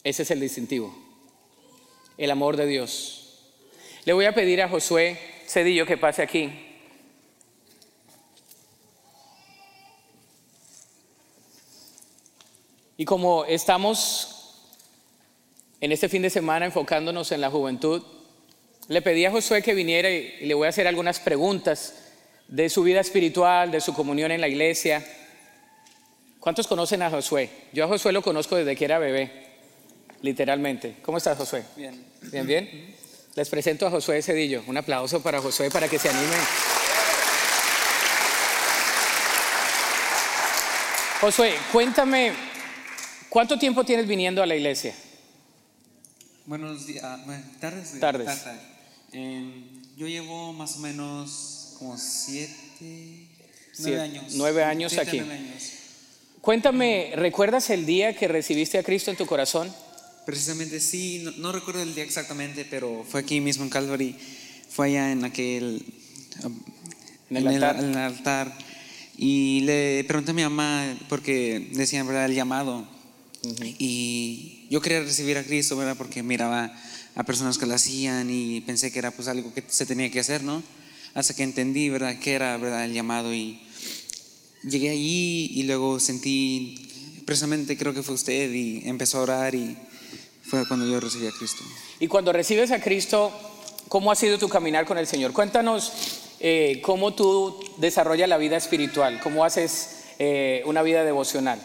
[0.04, 0.96] Ese es el distintivo.
[2.16, 3.40] El amor de Dios.
[4.06, 6.52] Le voy a pedir a Josué Cedillo que pase aquí.
[12.98, 14.74] Y como estamos
[15.80, 18.04] en este fin de semana enfocándonos en la juventud,
[18.88, 21.96] le pedí a Josué que viniera y le voy a hacer algunas preguntas
[22.48, 25.06] de su vida espiritual, de su comunión en la iglesia.
[26.40, 27.50] ¿Cuántos conocen a Josué?
[27.74, 29.48] Yo a Josué lo conozco desde que era bebé
[30.22, 30.96] literalmente.
[31.04, 31.64] ¿Cómo estás, Josué?
[31.76, 32.04] Bien.
[32.32, 32.96] Bien, bien.
[33.38, 34.64] Les presento a Josué Cedillo.
[34.66, 36.36] Un aplauso para Josué para que se anime.
[41.22, 42.34] Josué, cuéntame,
[43.30, 44.96] ¿cuánto tiempo tienes viniendo a la iglesia?
[46.48, 47.24] Buenos días, ah,
[47.60, 48.00] tardes.
[48.00, 48.30] Tardes.
[49.14, 49.52] Eh,
[49.96, 53.28] yo llevo más o menos como siete, Siete-
[53.78, 54.24] nueve años.
[54.34, 55.20] nueve años Siete, aquí.
[55.20, 55.64] nueve años.
[56.42, 59.72] Cuéntame, ¿recuerdas el día que recibiste a Cristo en tu corazón?
[60.28, 64.14] Precisamente sí, no, no recuerdo el día exactamente, pero fue aquí mismo en Calvary.
[64.70, 65.86] Fue allá en aquel.
[67.30, 67.80] En el altar.
[67.82, 68.58] en el altar.
[69.18, 72.86] Y le pregunté a mi mamá, porque decían, ¿verdad?, el llamado.
[73.80, 76.78] Y yo quería recibir a Cristo, ¿verdad?, porque miraba
[77.16, 80.20] a personas que lo hacían y pensé que era pues algo que se tenía que
[80.20, 80.62] hacer, ¿no?
[81.14, 83.34] Hasta que entendí, ¿verdad?, que era, ¿verdad?, el llamado.
[83.34, 83.62] Y
[84.62, 89.78] llegué allí y luego sentí, precisamente creo que fue usted, y empezó a orar y
[90.50, 91.64] fue cuando yo recibí a Cristo.
[92.00, 93.32] Y cuando recibes a Cristo,
[93.88, 95.34] ¿cómo ha sido tu caminar con el Señor?
[95.34, 95.92] Cuéntanos
[96.40, 101.60] eh, cómo tú desarrollas la vida espiritual, cómo haces eh, una vida devocional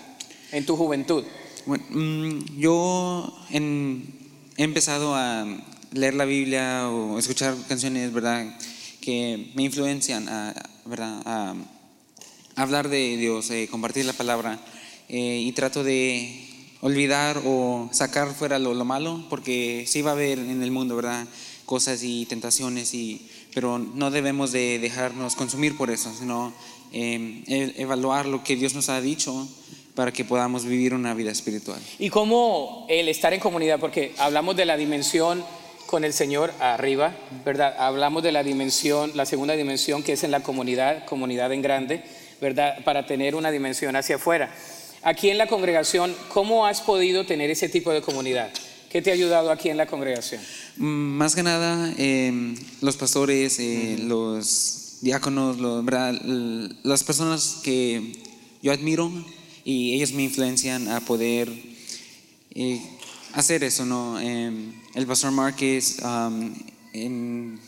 [0.51, 1.25] en tu juventud.
[1.67, 4.19] Bueno, mm, yo en-
[4.57, 5.47] he empezado a
[5.93, 8.59] leer la Biblia o escuchar canciones, ¿verdad?
[9.01, 11.23] Que me influencian, a, ¿verdad?
[11.25, 11.55] A
[12.57, 14.59] hablar de Dios, eh, compartir la palabra
[15.09, 16.49] eh, y trato de
[16.83, 20.97] olvidar o sacar fuera lo, lo malo porque sí va a haber en el mundo,
[20.97, 21.27] ¿verdad?
[21.65, 26.53] Cosas y tentaciones, y, pero no debemos de dejarnos consumir por eso, sino
[26.93, 29.49] eh, e- evaluar lo que Dios nos ha dicho
[29.95, 31.81] para que podamos vivir una vida espiritual.
[31.99, 35.45] Y cómo el estar en comunidad, porque hablamos de la dimensión
[35.87, 37.15] con el Señor arriba,
[37.45, 37.77] ¿verdad?
[37.79, 42.03] Hablamos de la dimensión, la segunda dimensión que es en la comunidad, comunidad en grande,
[42.41, 42.83] ¿verdad?
[42.85, 44.53] Para tener una dimensión hacia afuera.
[45.05, 48.53] Aquí en la congregación, ¿cómo has podido tener ese tipo de comunidad?
[48.89, 50.41] ¿Qué te ha ayudado aquí en la congregación?
[50.77, 50.85] Mm,
[51.17, 55.57] Más que nada, eh, los pastores, eh, los diáconos,
[56.85, 58.13] las personas que
[58.63, 59.11] yo admiro
[59.65, 61.51] y ellos me influencian a poder
[62.55, 62.81] eh,
[63.33, 64.21] hacer eso, ¿no?
[64.21, 64.53] Eh,
[64.95, 66.55] el pastor Márquez, um,
[66.93, 67.59] en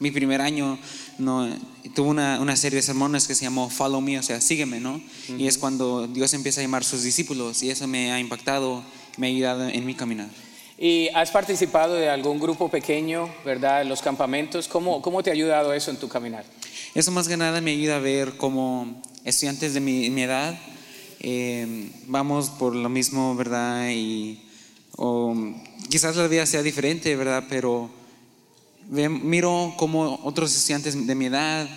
[0.00, 0.78] mi primer año,
[1.18, 1.48] no,
[1.94, 5.00] tuvo una, una serie de sermones que se llamó Follow Me, o sea, sígueme, ¿no?
[5.38, 8.82] Y es cuando Dios empieza a llamar a sus discípulos y eso me ha impactado,
[9.16, 10.28] me ha ayudado en mi caminar.
[10.78, 14.66] ¿Y has participado de algún grupo pequeño, verdad, en los campamentos?
[14.66, 16.44] ¿Cómo, cómo te ha ayudado eso en tu caminar?
[16.94, 20.58] Eso más que nada me ayuda a ver cómo estudiantes de mi, mi edad
[21.22, 23.90] eh, vamos por lo mismo, ¿verdad?
[23.90, 24.40] Y
[24.96, 25.34] o,
[25.90, 27.44] quizás la vida sea diferente, ¿verdad?
[27.48, 27.90] Pero
[28.90, 31.68] miro cómo otros estudiantes de mi edad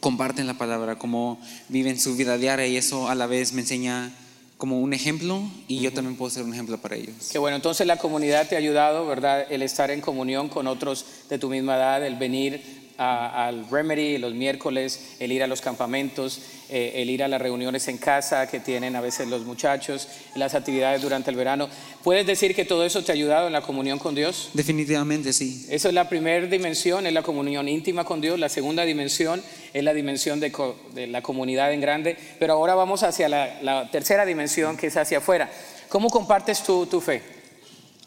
[0.00, 4.12] comparten la palabra, cómo viven su vida diaria y eso a la vez me enseña
[4.58, 7.14] como un ejemplo y yo también puedo ser un ejemplo para ellos.
[7.30, 9.46] Que bueno, entonces la comunidad te ha ayudado, ¿verdad?
[9.50, 12.62] El estar en comunión con otros de tu misma edad, el venir
[12.96, 17.40] a- al Remedy los miércoles, el ir a los campamentos, eh, el ir a las
[17.40, 21.68] reuniones en casa que tienen a veces los muchachos, las actividades durante el verano.
[22.02, 24.50] ¿Puedes decir que todo eso te ha ayudado en la comunión con Dios?
[24.54, 25.66] Definitivamente sí.
[25.70, 28.38] Esa es la primera dimensión, es la comunión íntima con Dios.
[28.38, 32.16] La segunda dimensión es la dimensión de, co- de la comunidad en grande.
[32.38, 35.50] Pero ahora vamos hacia la, la tercera dimensión, que es hacia afuera.
[35.88, 37.22] ¿Cómo compartes tú tu fe?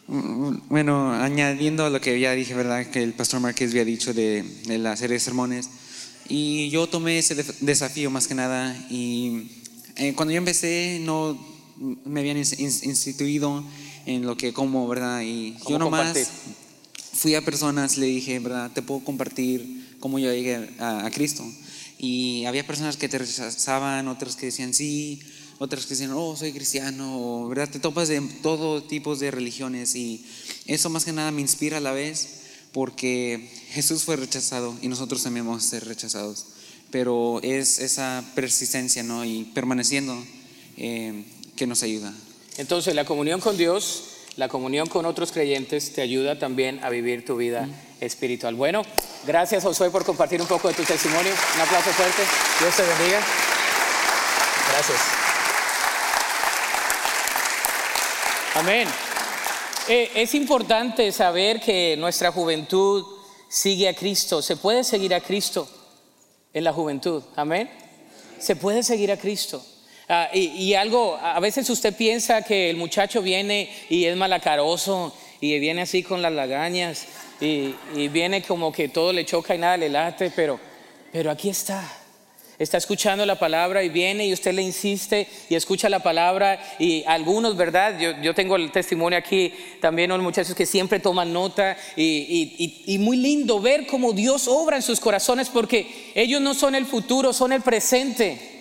[0.07, 2.85] Mm, Bueno, añadiendo a lo que ya dije, ¿verdad?
[2.87, 5.69] Que el pastor Márquez había dicho de, de la serie de sermones.
[6.29, 8.75] Y yo tomé ese def- desafío más que nada.
[8.89, 9.49] Y
[9.95, 11.37] eh, cuando yo empecé, no
[12.05, 13.63] me habían ins- ins- instituido
[14.05, 15.21] en lo que como, ¿verdad?
[15.21, 16.27] Y ¿Cómo yo nomás compartir?
[17.13, 18.71] fui a personas, le dije, ¿verdad?
[18.73, 21.43] Te puedo compartir cómo yo llegué a, a Cristo.
[21.99, 25.19] Y había personas que te rechazaban, otras que decían sí,
[25.59, 27.69] otras que decían, oh, soy cristiano, ¿verdad?
[27.69, 30.23] Te topas de todo tipo de religiones y
[30.67, 32.36] eso más que nada me inspira a la vez
[32.77, 36.45] porque Jesús fue rechazado y nosotros también vamos a ser rechazados.
[36.91, 39.25] pero es esa persistencia ¿no?
[39.25, 40.15] y permaneciendo
[40.77, 41.23] eh,
[41.55, 42.13] que nos ayuda.
[42.59, 44.03] Entonces la comunión con Dios,
[44.35, 47.67] la comunión con otros creyentes te ayuda también a vivir tu vida
[47.99, 48.53] espiritual.
[48.53, 48.83] Bueno,
[49.25, 51.33] gracias Josué por compartir un poco de tu testimonio.
[51.55, 52.21] Un aplauso fuerte.
[52.59, 53.21] Dios te bendiga.
[54.71, 54.99] Gracias.
[58.53, 58.87] Amén.
[59.89, 63.05] Eh, es importante saber que nuestra juventud
[63.47, 64.41] sigue a Cristo.
[64.41, 65.65] Se puede seguir a Cristo
[66.53, 67.23] en la juventud.
[67.37, 67.69] Amén.
[68.37, 69.63] Se puede seguir a Cristo.
[70.09, 75.57] Ah, y, algo, a veces usted piensa que el muchacho viene y es malacaroso y
[75.59, 77.05] viene así con las lagañas
[77.39, 80.59] y, y viene como que todo le choca y nada le late, pero,
[81.11, 82.06] pero aquí está
[82.59, 87.03] está escuchando la palabra y viene y usted le insiste y escucha la palabra y
[87.05, 87.99] algunos, ¿verdad?
[87.99, 92.97] Yo, yo tengo el testimonio aquí también, los muchachos que siempre toman nota y, y,
[92.97, 97.31] muy lindo ver cómo Dios obra en sus corazones porque ellos no son el futuro,
[97.31, 98.55] son el presente.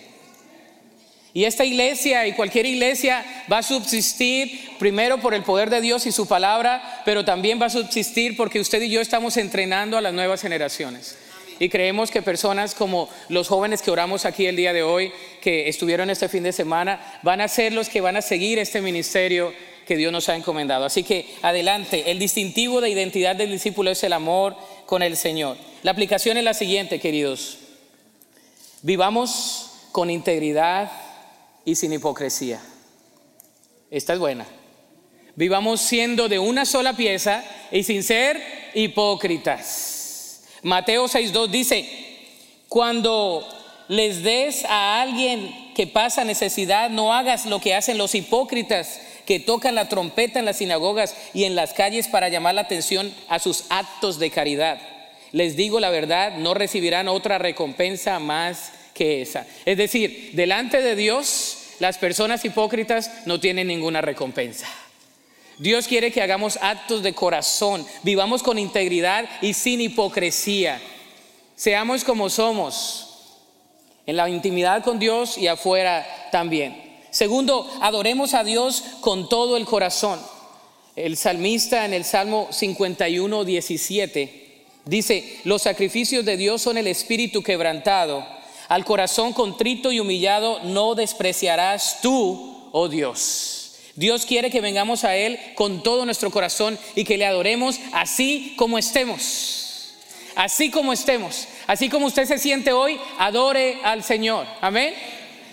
[1.33, 6.05] Y esta iglesia y cualquier iglesia va a subsistir primero por el poder de Dios
[6.05, 10.01] y su palabra, pero también va a subsistir porque usted y yo estamos entrenando a
[10.01, 11.15] las nuevas generaciones.
[11.59, 15.69] Y creemos que personas como los jóvenes que oramos aquí el día de hoy, que
[15.69, 19.53] estuvieron este fin de semana, van a ser los que van a seguir este ministerio
[19.87, 20.85] que Dios nos ha encomendado.
[20.85, 24.55] Así que adelante, el distintivo de identidad del discípulo es el amor
[24.85, 25.57] con el Señor.
[25.81, 27.57] La aplicación es la siguiente, queridos.
[28.81, 30.91] Vivamos con integridad
[31.65, 32.61] y sin hipocresía.
[33.89, 34.45] Esta es buena.
[35.35, 38.41] Vivamos siendo de una sola pieza y sin ser
[38.73, 39.96] hipócritas.
[40.67, 41.87] Mateo 6.2 dice,
[42.67, 43.47] cuando
[43.87, 49.39] les des a alguien que pasa necesidad, no hagas lo que hacen los hipócritas que
[49.39, 53.39] tocan la trompeta en las sinagogas y en las calles para llamar la atención a
[53.39, 54.81] sus actos de caridad.
[55.31, 59.47] Les digo la verdad, no recibirán otra recompensa más que esa.
[59.63, 64.67] Es decir, delante de Dios, las personas hipócritas no tienen ninguna recompensa.
[65.57, 70.79] Dios quiere que hagamos actos de corazón, vivamos con integridad y sin hipocresía.
[71.55, 73.07] Seamos como somos,
[74.05, 76.97] en la intimidad con Dios y afuera también.
[77.09, 80.19] Segundo, adoremos a Dios con todo el corazón.
[80.95, 87.41] El salmista en el Salmo 51, 17 dice, los sacrificios de Dios son el espíritu
[87.41, 88.25] quebrantado.
[88.67, 93.56] Al corazón contrito y humillado no despreciarás tú, oh Dios.
[93.97, 98.53] Dios quiere que vengamos a Él con todo nuestro corazón y que le adoremos así
[98.55, 99.95] como estemos.
[100.35, 101.47] Así como estemos.
[101.65, 104.45] Así como usted se siente hoy, adore al Señor.
[104.61, 104.93] Amén.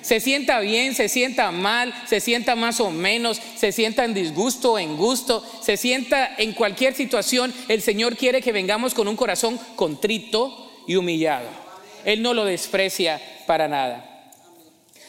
[0.02, 4.72] Se sienta bien, se sienta mal, se sienta más o menos, se sienta en disgusto
[4.72, 7.54] o en gusto, se sienta en cualquier situación.
[7.68, 11.48] El Señor quiere que vengamos con un corazón contrito y humillado.
[12.04, 14.13] Él no lo desprecia para nada.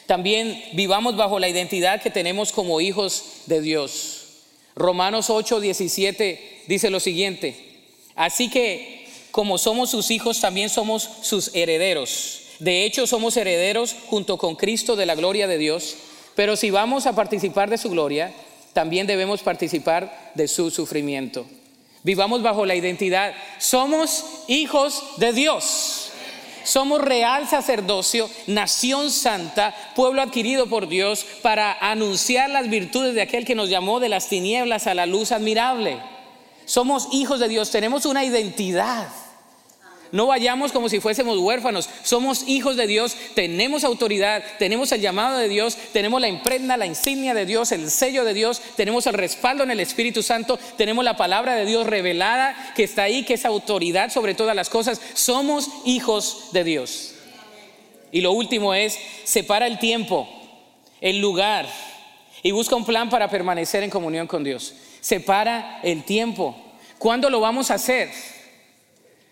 [0.05, 4.21] También vivamos bajo la identidad que tenemos como hijos de Dios.
[4.75, 7.55] Romanos 8, 17 dice lo siguiente.
[8.15, 12.41] Así que como somos sus hijos, también somos sus herederos.
[12.59, 15.97] De hecho, somos herederos junto con Cristo de la gloria de Dios.
[16.35, 18.33] Pero si vamos a participar de su gloria,
[18.71, 21.45] también debemos participar de su sufrimiento.
[22.03, 23.33] Vivamos bajo la identidad.
[23.57, 26.04] Somos hijos de Dios.
[26.65, 33.45] Somos real sacerdocio, nación santa, pueblo adquirido por Dios para anunciar las virtudes de aquel
[33.45, 35.99] que nos llamó de las tinieblas a la luz admirable.
[36.65, 39.07] Somos hijos de Dios, tenemos una identidad.
[40.11, 41.89] No vayamos como si fuésemos huérfanos.
[42.03, 46.85] Somos hijos de Dios, tenemos autoridad, tenemos el llamado de Dios, tenemos la imprenta, la
[46.85, 51.03] insignia de Dios, el sello de Dios, tenemos el respaldo en el Espíritu Santo, tenemos
[51.03, 55.01] la palabra de Dios revelada que está ahí, que es autoridad sobre todas las cosas.
[55.13, 57.15] Somos hijos de Dios.
[58.11, 60.29] Y lo último es, separa el tiempo,
[61.01, 61.67] el lugar
[62.45, 64.75] y busca un plan para permanecer en comunión con Dios.
[65.01, 66.55] Separa el tiempo.
[66.99, 68.11] ¿Cuándo lo vamos a hacer?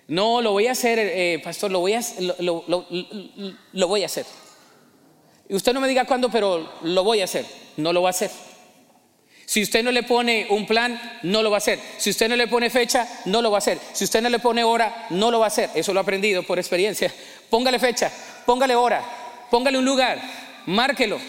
[0.08, 2.02] No, lo voy a hacer, eh, pastor, lo voy a,
[2.40, 4.26] lo, lo, voy a hacer.
[5.48, 7.46] Y usted no me diga cuándo, pero lo voy a hacer.
[7.78, 8.30] No lo va a hacer.
[9.46, 11.80] Si usted no le pone un plan, no lo va a hacer.
[11.98, 13.78] Si usted no le pone fecha, no lo va a hacer.
[13.94, 15.70] Si usted no le pone hora, no lo va a hacer.
[15.76, 17.14] Eso lo he aprendido por experiencia.
[17.50, 18.12] Póngale fecha,
[18.46, 19.04] póngale hora,
[19.52, 20.20] póngale un lugar,
[20.66, 21.20] márquelo.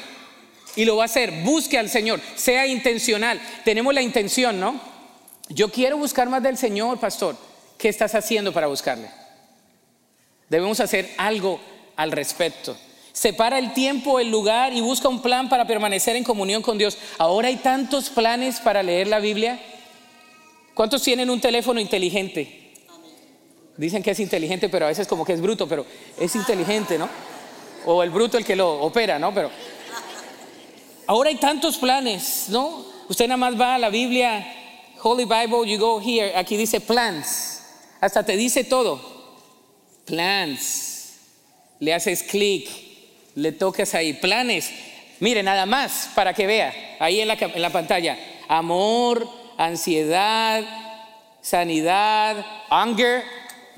[0.77, 1.31] Y lo va a hacer.
[1.43, 3.41] Busque al Señor, sea intencional.
[3.64, 4.81] Tenemos la intención, ¿no?
[5.49, 7.37] Yo quiero buscar más del Señor, pastor.
[7.85, 9.11] ¿Qué estás haciendo para buscarle?
[10.49, 11.61] Debemos hacer algo
[11.97, 12.74] al respecto.
[13.12, 16.97] Separa el tiempo, el lugar y busca un plan para permanecer en comunión con Dios.
[17.18, 19.61] Ahora hay tantos planes para leer la Biblia.
[20.72, 22.72] ¿Cuántos tienen un teléfono inteligente?
[23.76, 25.85] Dicen que es inteligente, pero a veces como que es bruto, pero
[26.18, 27.07] es inteligente, ¿no?
[27.85, 29.35] O el bruto el que lo opera, ¿no?
[29.35, 29.51] Pero
[31.07, 32.87] ahora hay tantos planes, ¿no?
[33.11, 34.43] Usted nada más va a la Biblia,
[35.03, 37.54] Holy Bible, you go here, aquí dice plans.
[38.05, 39.01] Hasta te dice todo.
[40.05, 41.15] Plans.
[41.79, 42.69] Le haces clic,
[43.35, 44.71] le tocas ahí, planes.
[45.21, 48.19] Mire, nada más para que vea, ahí en la, en la pantalla.
[48.47, 49.27] Amor,
[49.57, 50.63] ansiedad,
[51.41, 53.25] sanidad, anger,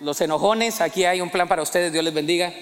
[0.01, 2.53] los enojones, aquí hay un plan para ustedes, Dios les bendiga.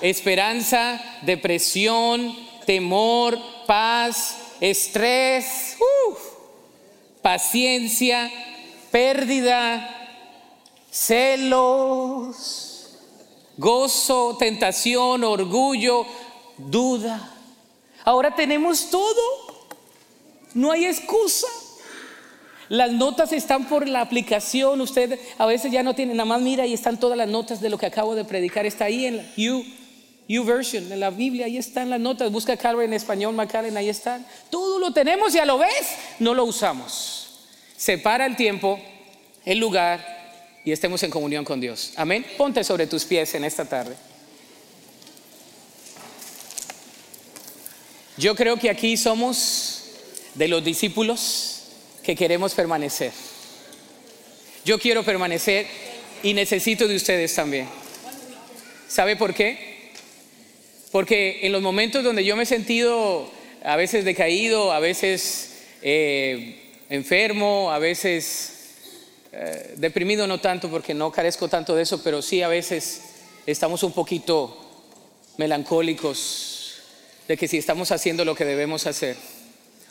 [0.00, 2.32] Esperanza, depresión,
[2.64, 5.78] temor, paz, estrés,
[7.22, 8.30] paciencia,
[8.92, 9.95] pérdida,
[10.96, 12.88] celos,
[13.58, 16.06] gozo, tentación, orgullo,
[16.56, 17.32] duda.
[18.04, 19.20] Ahora tenemos todo.
[20.54, 21.48] No hay excusa.
[22.68, 24.80] Las notas están por la aplicación.
[24.80, 27.68] Usted a veces ya no tiene nada más mira y están todas las notas de
[27.68, 28.64] lo que acabo de predicar.
[28.64, 31.44] Está ahí en la U, version, en la Biblia.
[31.44, 32.32] Ahí están las notas.
[32.32, 34.26] Busca Calvary en español, McAllen, ahí están.
[34.50, 37.44] Todo lo tenemos y a lo ves, no lo usamos.
[37.76, 38.80] Separa el tiempo,
[39.44, 40.15] el lugar
[40.66, 41.92] y estemos en comunión con Dios.
[41.94, 42.26] Amén.
[42.36, 43.94] Ponte sobre tus pies en esta tarde.
[48.16, 49.84] Yo creo que aquí somos
[50.34, 51.68] de los discípulos
[52.02, 53.12] que queremos permanecer.
[54.64, 55.68] Yo quiero permanecer
[56.24, 57.68] y necesito de ustedes también.
[58.88, 59.92] ¿Sabe por qué?
[60.90, 63.30] Porque en los momentos donde yo me he sentido
[63.62, 66.58] a veces decaído, a veces eh,
[66.90, 68.55] enfermo, a veces
[69.38, 73.02] eh, deprimido, no tanto porque no carezco tanto de eso, pero sí a veces
[73.46, 74.56] estamos un poquito
[75.36, 76.80] melancólicos
[77.28, 79.16] de que si estamos haciendo lo que debemos hacer.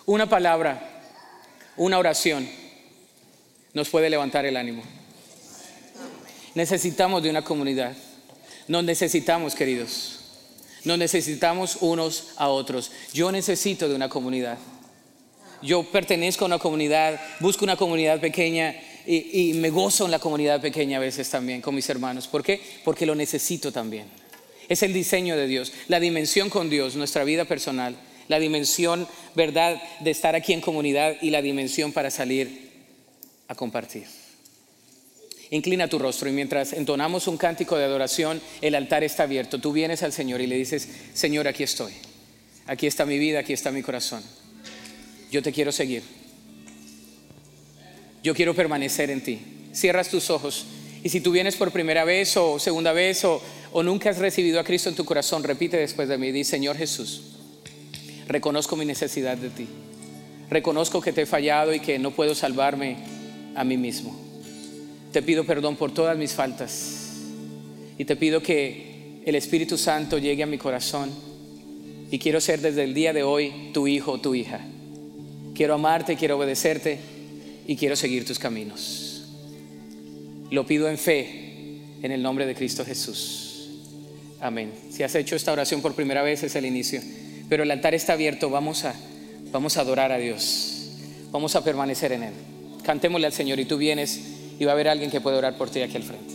[0.08, 0.96] Una palabra
[1.78, 2.48] una oración
[3.74, 4.82] nos puede levantar el ánimo.
[6.54, 7.94] Necesitamos de una comunidad.
[8.68, 10.20] Nos necesitamos, queridos.
[10.86, 12.92] Nos necesitamos unos a otros.
[13.14, 14.58] Yo necesito de una comunidad.
[15.62, 18.76] Yo pertenezco a una comunidad, busco una comunidad pequeña
[19.08, 22.28] y, me gozo en la comunidad pequeña a veces también con mis hermanos.
[22.28, 22.62] ¿Por qué?
[22.84, 24.08] Porque lo necesito también.
[24.68, 27.96] Es el diseño de Dios, la dimensión con Dios, nuestra vida personal
[28.28, 32.72] la dimensión, ¿verdad?, de estar aquí en comunidad y la dimensión para salir
[33.48, 34.06] a compartir.
[35.52, 39.60] Inclina tu rostro y mientras entonamos un cántico de adoración, el altar está abierto.
[39.60, 41.94] Tú vienes al Señor y le dices, Señor, aquí estoy.
[42.66, 44.24] Aquí está mi vida, aquí está mi corazón.
[45.32, 46.02] Yo te quiero seguir.
[48.26, 49.40] Yo quiero permanecer en ti.
[49.72, 50.66] Cierras tus ojos
[51.04, 53.40] y si tú vienes por primera vez o segunda vez o,
[53.72, 56.76] o nunca has recibido a Cristo en tu corazón, repite después de mí, di Señor
[56.76, 57.22] Jesús
[58.28, 59.68] reconozco mi necesidad de ti.
[60.50, 62.98] Reconozco que te he fallado y que no puedo salvarme
[63.54, 64.20] a mí mismo.
[65.12, 67.22] Te pido perdón por todas mis faltas
[67.96, 71.12] y te pido que el Espíritu Santo llegue a mi corazón
[72.10, 74.62] y quiero ser desde el día de hoy tu hijo o tu hija.
[75.54, 77.15] Quiero amarte, quiero obedecerte
[77.68, 79.24] y quiero seguir tus caminos.
[80.52, 83.70] Lo pido en fe en el nombre de Cristo Jesús.
[84.40, 84.72] Amén.
[84.92, 87.02] Si has hecho esta oración por primera vez es el inicio
[87.50, 88.96] pero el altar está abierto, vamos a,
[89.52, 90.90] vamos a adorar a Dios,
[91.32, 92.34] vamos a permanecer en Él.
[92.84, 94.20] Cantémosle al Señor y tú vienes
[94.60, 96.34] y va a haber alguien que puede orar por ti aquí al frente.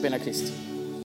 [0.00, 0.73] Ven a Cristo.